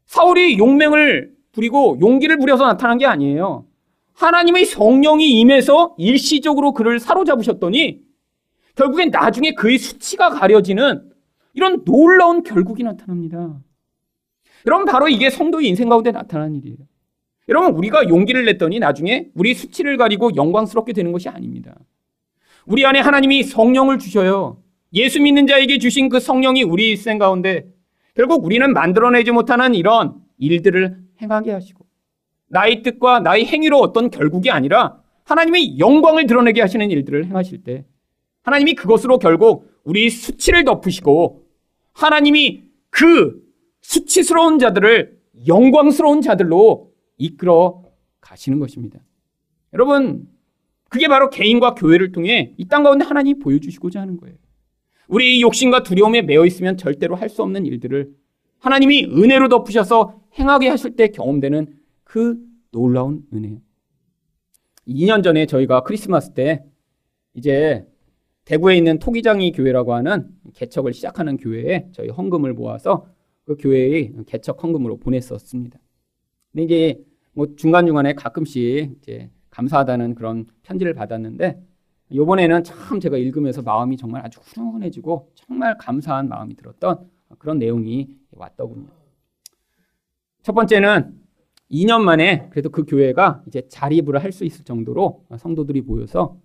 사울이 0.06 0.58
용맹을 0.58 1.34
부리고 1.52 1.98
용기를 2.02 2.38
부려서 2.38 2.66
나타난 2.66 2.98
게 2.98 3.06
아니에요. 3.06 3.66
하나님의 4.14 4.66
성령이 4.66 5.40
임해서 5.40 5.96
일시적으로 5.98 6.74
그를 6.74 7.00
사로잡으셨더니 7.00 8.02
결국엔 8.76 9.10
나중에 9.10 9.54
그의 9.54 9.78
수치가 9.78 10.30
가려지는 10.30 11.10
이런 11.56 11.84
놀라운 11.84 12.44
결국이 12.44 12.84
나타납니다. 12.84 13.60
여러분 14.68 14.86
바로 14.86 15.08
이게 15.08 15.30
성도의 15.30 15.68
인생 15.68 15.90
가운데 15.90 16.12
나타나는 16.12 16.56
일이에요. 16.56 16.78
여러분 17.48 17.74
우리가 17.76 18.10
용기를 18.10 18.46
냈더니 18.46 18.80
나중에 18.80 19.30
우리 19.36 19.54
수치를 19.54 19.98
가리고 19.98 20.36
영광스럽게 20.36 20.94
되는 20.94 21.12
것이 21.12 21.30
아닙니다. 21.30 21.76
우리 22.66 22.86
안에 22.86 23.00
하나님이 23.00 23.44
성령을 23.44 24.00
주셔요. 24.00 24.62
예수 24.94 25.22
믿는 25.22 25.48
자에게 25.48 25.78
주신 25.78 26.10
그 26.10 26.20
성령이 26.20 26.64
우리 26.64 26.90
일생 26.90 27.18
가운데 27.18 27.66
결국 28.16 28.44
우리는 28.44 28.72
만들어내지 28.74 29.32
못하는 29.32 29.76
이런 29.76 30.16
일들을 30.38 30.98
행하게 31.22 31.52
하시고 31.52 31.86
나의 32.48 32.82
뜻과 32.82 33.20
나의 33.20 33.46
행위로 33.46 33.80
어떤 33.80 34.10
결국이 34.10 34.50
아니라 34.50 34.98
하나님의 35.26 35.80
영광을 35.80 36.26
드러내게 36.26 36.62
하시는 36.62 36.90
일들을 36.90 37.26
행하실 37.26 37.64
때 37.64 37.86
하나님이 38.44 38.76
그것으로 38.76 39.20
결국 39.20 39.70
우리 39.84 40.10
수치를 40.10 40.64
덮으시고 40.66 41.45
하나님이 41.96 42.64
그 42.90 43.42
수치스러운 43.82 44.60
자들을 44.60 45.20
영광스러운 45.48 46.22
자들로 46.22 46.94
이끌어 47.18 47.84
가시는 48.22 48.60
것입니다. 48.60 49.00
여러분, 49.74 50.28
그게 50.90 51.08
바로 51.08 51.30
개인과 51.30 51.76
교회를 51.76 52.12
통해 52.12 52.54
이 52.58 52.68
땅 52.68 52.84
가운데 52.84 53.06
하나님이 53.06 53.40
보여주시고자 53.40 54.00
하는 54.02 54.18
거예요. 54.18 54.36
우리 55.08 55.42
욕심과 55.42 55.84
두려움에 55.84 56.22
매여 56.22 56.46
있으면 56.46 56.78
절대로 56.78 57.16
할 57.16 57.30
수 57.30 57.44
없는 57.44 57.66
일들을 57.66 58.12
하나님이 58.60 59.06
은혜로 59.06 59.50
덮으셔서 59.50 60.22
행하게 60.40 60.70
하실 60.70 60.96
때 60.96 61.10
경험되는 61.10 61.68
그 62.04 62.38
놀라운 62.72 63.24
은혜. 63.34 63.60
2년 64.88 65.24
전에 65.24 65.46
저희가 65.46 65.82
크리스마스 65.84 66.34
때 66.34 66.64
이제 67.34 67.86
대구에 68.46 68.78
있는 68.78 69.00
토기장이 69.00 69.52
교회라고 69.52 69.94
하는 69.94 70.30
개척을 70.54 70.94
시작하는 70.94 71.38
교회에 71.38 71.90
저희 71.92 72.10
헌금을 72.10 72.54
모아서 72.54 73.08
그 73.44 73.56
교회의 73.58 74.14
개척 74.28 74.64
헌금으로 74.64 74.98
보냈었습니다. 74.98 75.80
근데 76.52 76.64
이게 76.64 77.00
뭐 77.34 77.48
중간중간에 77.56 78.14
가끔씩 78.14 78.98
이제 78.98 79.30
감사하다는 79.50 80.16
그런 80.16 80.46
편지를 80.64 80.94
받았는데 80.94 81.60
이번에는 82.10 82.64
참 82.64 83.00
제가 83.00 83.18
읽으면서 83.18 83.64
마음이 83.64 83.98
정말 83.98 84.24
아주 84.24 84.40
훈훈해지고 84.42 85.32
정말 85.34 85.76
감사한 85.78 86.30
마음이 86.30 86.56
들었던 86.56 87.10
그런 87.40 87.58
내용이 87.58 88.10
왔더군요. 88.32 88.88
첫 90.44 90.54
번째는 90.54 91.20
2년 91.72 92.02
만에 92.02 92.48
그래도 92.52 92.70
그 92.70 92.84
교회가 92.86 93.44
이제 93.48 93.68
자립을 93.68 94.24
할 94.24 94.32
수 94.32 94.46
있을 94.46 94.64
정도로 94.64 95.26
성도들이 95.36 95.82
모여서 95.82 96.38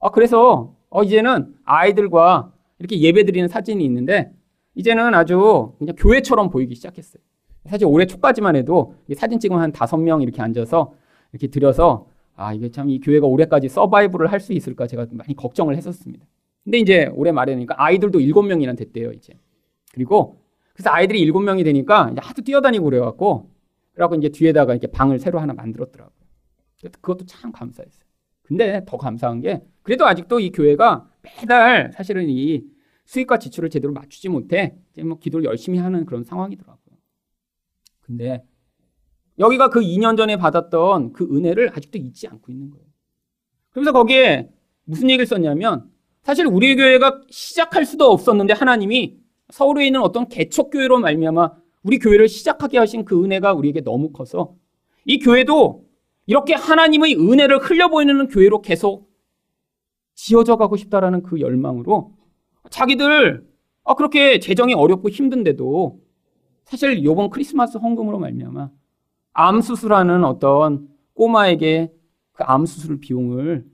아 0.00 0.10
그래서 0.10 0.74
어 0.94 1.02
이제는 1.02 1.52
아이들과 1.64 2.52
이렇게 2.78 3.00
예배 3.00 3.24
드리는 3.24 3.48
사진이 3.48 3.84
있는데 3.84 4.32
이제는 4.76 5.12
아주 5.12 5.72
그냥 5.78 5.96
교회처럼 5.96 6.50
보이기 6.50 6.76
시작했어요. 6.76 7.20
사실 7.66 7.86
올해 7.88 8.06
초까지만 8.06 8.54
해도 8.54 8.94
사진 9.16 9.40
찍으면 9.40 9.60
한 9.60 9.72
다섯 9.72 9.96
명 9.96 10.22
이렇게 10.22 10.40
앉아서 10.40 10.94
이렇게 11.32 11.48
들여서 11.48 12.06
아, 12.36 12.52
이게 12.54 12.70
참 12.70 12.88
이 12.88 13.00
교회가 13.00 13.26
올해까지 13.26 13.68
서바이브를 13.68 14.30
할 14.30 14.38
수 14.40 14.52
있을까 14.52 14.86
제가 14.86 15.06
많이 15.12 15.34
걱정을 15.34 15.76
했었습니다. 15.76 16.24
근데 16.62 16.78
이제 16.78 17.06
올해 17.14 17.32
말에 17.32 17.54
되니까 17.54 17.74
아이들도 17.76 18.20
일곱 18.20 18.42
명이나 18.42 18.74
됐대요, 18.74 19.10
이제. 19.12 19.34
그리고 19.92 20.38
그래서 20.74 20.90
아이들이 20.90 21.20
일곱 21.20 21.40
명이 21.40 21.64
되니까 21.64 22.10
이제 22.12 22.20
하도 22.22 22.42
뛰어다니고 22.42 22.84
그래갖고 22.84 23.50
그래갖고 23.94 24.14
이제 24.16 24.28
뒤에다가 24.28 24.72
이렇게 24.74 24.86
방을 24.86 25.18
새로 25.18 25.40
하나 25.40 25.54
만들었더라고요. 25.54 26.14
그것도 27.00 27.26
참 27.26 27.50
감사했어요. 27.50 28.03
근데 28.44 28.82
더 28.86 28.96
감사한 28.96 29.40
게 29.40 29.62
그래도 29.82 30.06
아직도 30.06 30.40
이 30.40 30.50
교회가 30.50 31.10
매달 31.22 31.90
사실은 31.92 32.28
이 32.28 32.64
수익과 33.06 33.38
지출을 33.38 33.70
제대로 33.70 33.92
맞추지 33.92 34.28
못해 34.28 34.76
뭐 35.02 35.18
기도를 35.18 35.44
열심히 35.44 35.78
하는 35.78 36.04
그런 36.06 36.24
상황이더라고요. 36.24 36.96
근데 38.00 38.44
여기가 39.38 39.68
그 39.70 39.80
2년 39.80 40.16
전에 40.16 40.36
받았던 40.36 41.12
그 41.12 41.24
은혜를 41.24 41.70
아직도 41.74 41.98
잊지 41.98 42.28
않고 42.28 42.52
있는 42.52 42.70
거예요. 42.70 42.86
그래서 43.70 43.92
거기에 43.92 44.48
무슨 44.84 45.10
얘기를 45.10 45.26
썼냐면 45.26 45.90
사실 46.22 46.46
우리 46.46 46.76
교회가 46.76 47.22
시작할 47.30 47.84
수도 47.84 48.10
없었는데 48.10 48.54
하나님이 48.54 49.18
서울에 49.50 49.86
있는 49.86 50.00
어떤 50.00 50.28
개척 50.28 50.70
교회로 50.70 51.00
말미암아 51.00 51.52
우리 51.82 51.98
교회를 51.98 52.28
시작하게 52.28 52.78
하신 52.78 53.04
그 53.04 53.22
은혜가 53.22 53.52
우리에게 53.52 53.82
너무 53.82 54.10
커서 54.12 54.54
이 55.04 55.18
교회도 55.18 55.83
이렇게 56.26 56.54
하나님의 56.54 57.16
은혜를 57.16 57.58
흘려보이는 57.58 58.28
교회로 58.28 58.62
계속 58.62 59.10
지어져 60.14 60.56
가고 60.56 60.76
싶다라는 60.76 61.22
그 61.22 61.40
열망으로 61.40 62.14
자기들 62.70 63.46
아 63.84 63.94
그렇게 63.94 64.38
재정이 64.38 64.74
어렵고 64.74 65.10
힘든데도 65.10 66.00
사실 66.64 67.04
요번 67.04 67.28
크리스마스 67.30 67.76
헌금으로 67.78 68.18
말미암아 68.18 68.70
암 69.32 69.60
수술하는 69.60 70.24
어떤 70.24 70.88
꼬마에게 71.14 71.92
그 72.32 72.42
암 72.46 72.66
수술 72.66 72.98
비용을 72.98 73.64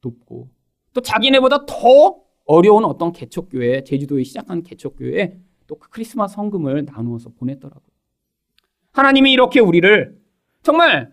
돕고 0.00 0.48
또 0.94 1.00
자기네보다 1.00 1.66
더 1.66 2.16
어려운 2.46 2.84
어떤 2.84 3.12
개척교회 3.12 3.84
제주도에 3.84 4.22
시작한 4.22 4.62
개척교회에 4.62 5.38
또 5.66 5.76
그 5.76 5.90
크리스마스 5.90 6.36
헌금을 6.36 6.86
나누어서 6.86 7.30
보냈더라고요. 7.38 7.82
하나님이 8.92 9.32
이렇게 9.32 9.60
우리를 9.60 10.18
정말 10.62 11.12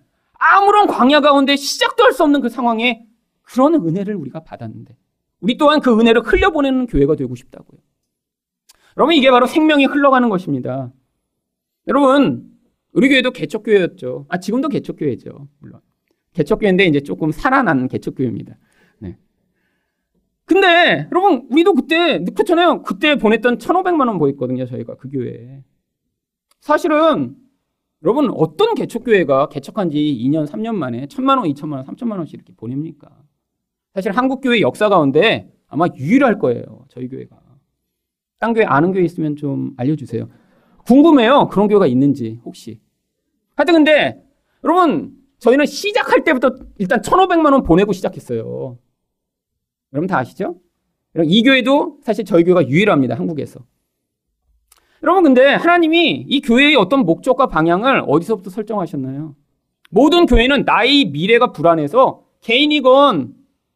아무런 0.53 0.87
광야 0.87 1.21
가운데 1.21 1.55
시작도 1.55 2.03
할 2.03 2.11
수 2.13 2.23
없는 2.23 2.41
그 2.41 2.49
상황에 2.49 3.05
그런 3.41 3.73
은혜를 3.75 4.15
우리가 4.15 4.43
받았는데 4.43 4.97
우리 5.39 5.57
또한 5.57 5.79
그 5.79 5.97
은혜를 5.99 6.21
흘려보내는 6.21 6.87
교회가 6.87 7.15
되고 7.15 7.35
싶다고요. 7.35 7.79
여러분 8.97 9.13
이게 9.15 9.29
바로 9.29 9.45
생명이 9.45 9.85
흘러가는 9.85 10.27
것입니다. 10.29 10.91
여러분 11.87 12.49
우리 12.93 13.09
교회도 13.09 13.31
개척교회였죠. 13.31 14.25
아 14.29 14.39
지금도 14.39 14.69
개척교회죠. 14.69 15.47
물론 15.59 15.81
개척교회인데 16.33 16.85
이제 16.85 17.01
조금 17.01 17.31
살아난 17.31 17.87
개척교회입니다. 17.87 18.57
네. 18.99 19.17
근데 20.45 21.07
여러분 21.11 21.47
우리도 21.51 21.73
그때 21.73 22.19
그렇잖아요. 22.19 22.83
그때 22.83 23.15
보냈던 23.15 23.57
1,500만 23.57 24.07
원 24.07 24.17
보였거든요. 24.17 24.65
저희가 24.65 24.95
그 24.95 25.09
교회에. 25.09 25.63
사실은 26.61 27.35
여러분 28.05 28.29
어떤 28.35 28.75
개척교회가 28.75 29.49
개척한 29.49 29.89
지 29.89 29.97
2년, 29.97 30.45
3년 30.45 30.75
만에 30.75 31.07
1천만 31.07 31.39
원, 31.39 31.49
2천만 31.49 31.73
원, 31.73 31.85
3천만 31.85 32.17
원씩 32.17 32.35
이렇게 32.35 32.53
보냅니까? 32.55 33.09
사실 33.95 34.11
한국 34.11 34.41
교회 34.41 34.61
역사 34.61 34.89
가운데 34.89 35.51
아마 35.65 35.87
유일할 35.97 36.37
거예요. 36.37 36.85
저희 36.89 37.07
교회가. 37.07 37.35
딴 38.37 38.53
교회 38.53 38.63
아는 38.63 38.91
교회 38.91 39.03
있으면 39.03 39.35
좀 39.35 39.73
알려주세요. 39.77 40.29
궁금해요. 40.85 41.47
그런 41.47 41.67
교회가 41.67 41.87
있는지 41.87 42.39
혹시. 42.45 42.79
하여튼 43.55 43.73
근데 43.73 44.23
여러분 44.63 45.15
저희는 45.39 45.65
시작할 45.65 46.23
때부터 46.23 46.51
일단 46.77 47.01
1,500만 47.01 47.53
원 47.53 47.63
보내고 47.63 47.91
시작했어요. 47.91 48.77
여러분 49.93 50.07
다 50.07 50.19
아시죠? 50.19 50.59
이 51.23 51.41
교회도 51.41 52.01
사실 52.03 52.23
저희 52.23 52.43
교회가 52.43 52.67
유일합니다. 52.67 53.15
한국에서. 53.15 53.61
여러분 55.03 55.23
근데 55.23 55.53
하나님이 55.53 56.25
이 56.27 56.41
교회의 56.41 56.75
어떤 56.75 57.05
목적과 57.05 57.47
방향을 57.47 58.03
어디서부터 58.07 58.49
설정하셨나요? 58.49 59.35
모든 59.89 60.25
교회는 60.25 60.63
나의 60.65 61.05
미래가 61.05 61.51
불안해서 61.51 62.23
개인이건 62.41 63.35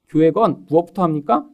교회건 0.10 0.66
무엇부터 0.68 1.04
합니까? 1.04 1.46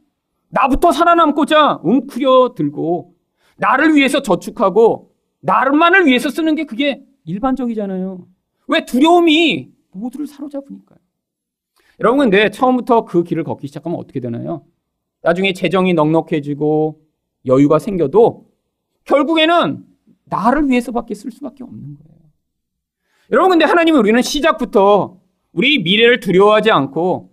나부터 0.49 0.91
살아남고자 0.91 1.81
웅크려 1.83 2.53
들고 2.55 3.13
나를 3.57 3.95
위해서 3.95 4.21
저축하고 4.21 5.11
나만을 5.41 6.05
위해서 6.05 6.29
쓰는 6.29 6.55
게 6.55 6.65
그게 6.65 7.03
일반적이잖아요. 7.25 8.25
왜 8.67 8.85
두려움이 8.85 9.71
모두를 9.91 10.27
사로잡으니까요. 10.27 10.99
여러분 11.99 12.19
근데 12.19 12.49
처음부터 12.49 13.05
그 13.05 13.23
길을 13.23 13.43
걷기 13.43 13.67
시작하면 13.67 13.99
어떻게 13.99 14.19
되나요? 14.19 14.63
나중에 15.21 15.53
재정이 15.53 15.93
넉넉해지고 15.93 17.01
여유가 17.45 17.79
생겨도 17.79 18.45
결국에는 19.05 19.85
나를 20.25 20.69
위해서밖에 20.69 21.13
쓸 21.13 21.31
수밖에 21.31 21.63
없는 21.63 21.95
거예요. 21.95 22.19
여러분 23.31 23.51
근데 23.51 23.65
하나님은 23.65 23.99
우리는 23.99 24.21
시작부터 24.21 25.19
우리 25.51 25.81
미래를 25.81 26.19
두려워하지 26.19 26.71
않고 26.71 27.31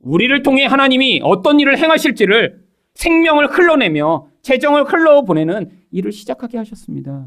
우리를 0.00 0.42
통해 0.42 0.64
하나님이 0.64 1.20
어떤 1.24 1.58
일을 1.60 1.78
행하실지를 1.78 2.64
생명을 2.94 3.48
흘러내며 3.48 4.28
재정을 4.42 4.84
흘러보내는 4.84 5.70
일을 5.90 6.12
시작하게 6.12 6.58
하셨습니다. 6.58 7.26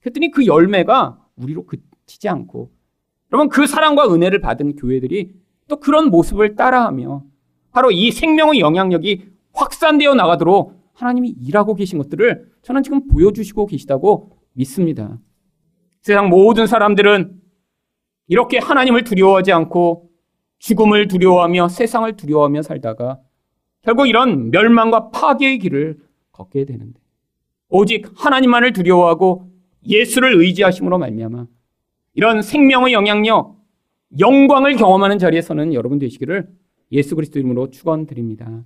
그랬더니 0.00 0.30
그 0.30 0.46
열매가 0.46 1.18
우리로 1.36 1.66
그치지 1.66 2.28
않고 2.28 2.72
여러분 3.32 3.48
그 3.48 3.66
사랑과 3.66 4.12
은혜를 4.12 4.40
받은 4.40 4.76
교회들이 4.76 5.32
또 5.68 5.76
그런 5.80 6.10
모습을 6.10 6.54
따라하며 6.54 7.24
바로 7.72 7.90
이 7.90 8.10
생명의 8.10 8.60
영향력이 8.60 9.28
확산되어 9.52 10.14
나가도록 10.14 10.74
하나님이 10.94 11.34
일하고 11.42 11.74
계신 11.74 11.98
것들을 11.98 12.50
저는 12.66 12.82
지금 12.82 13.06
보여주시고 13.06 13.66
계시다고 13.66 14.32
믿습니다. 14.54 15.20
세상 16.02 16.28
모든 16.28 16.66
사람들은 16.66 17.40
이렇게 18.26 18.58
하나님을 18.58 19.04
두려워하지 19.04 19.52
않고 19.52 20.10
죽음을 20.58 21.06
두려워하며 21.06 21.68
세상을 21.68 22.16
두려워하며 22.16 22.62
살다가 22.62 23.20
결국 23.82 24.08
이런 24.08 24.50
멸망과 24.50 25.10
파괴의 25.10 25.60
길을 25.60 25.98
걷게 26.32 26.64
되는데 26.64 27.00
오직 27.68 28.10
하나님만을 28.16 28.72
두려워하고 28.72 29.48
예수를 29.86 30.34
의지하심으로 30.34 30.98
말미암아 30.98 31.46
이런 32.14 32.42
생명의 32.42 32.94
영향력, 32.94 33.62
영광을 34.18 34.74
경험하는 34.74 35.20
자리에 35.20 35.40
서는 35.40 35.72
여러분 35.72 36.00
되시기를 36.00 36.48
예수 36.90 37.14
그리스도 37.14 37.38
이름으로 37.38 37.70
축원드립니다. 37.70 38.64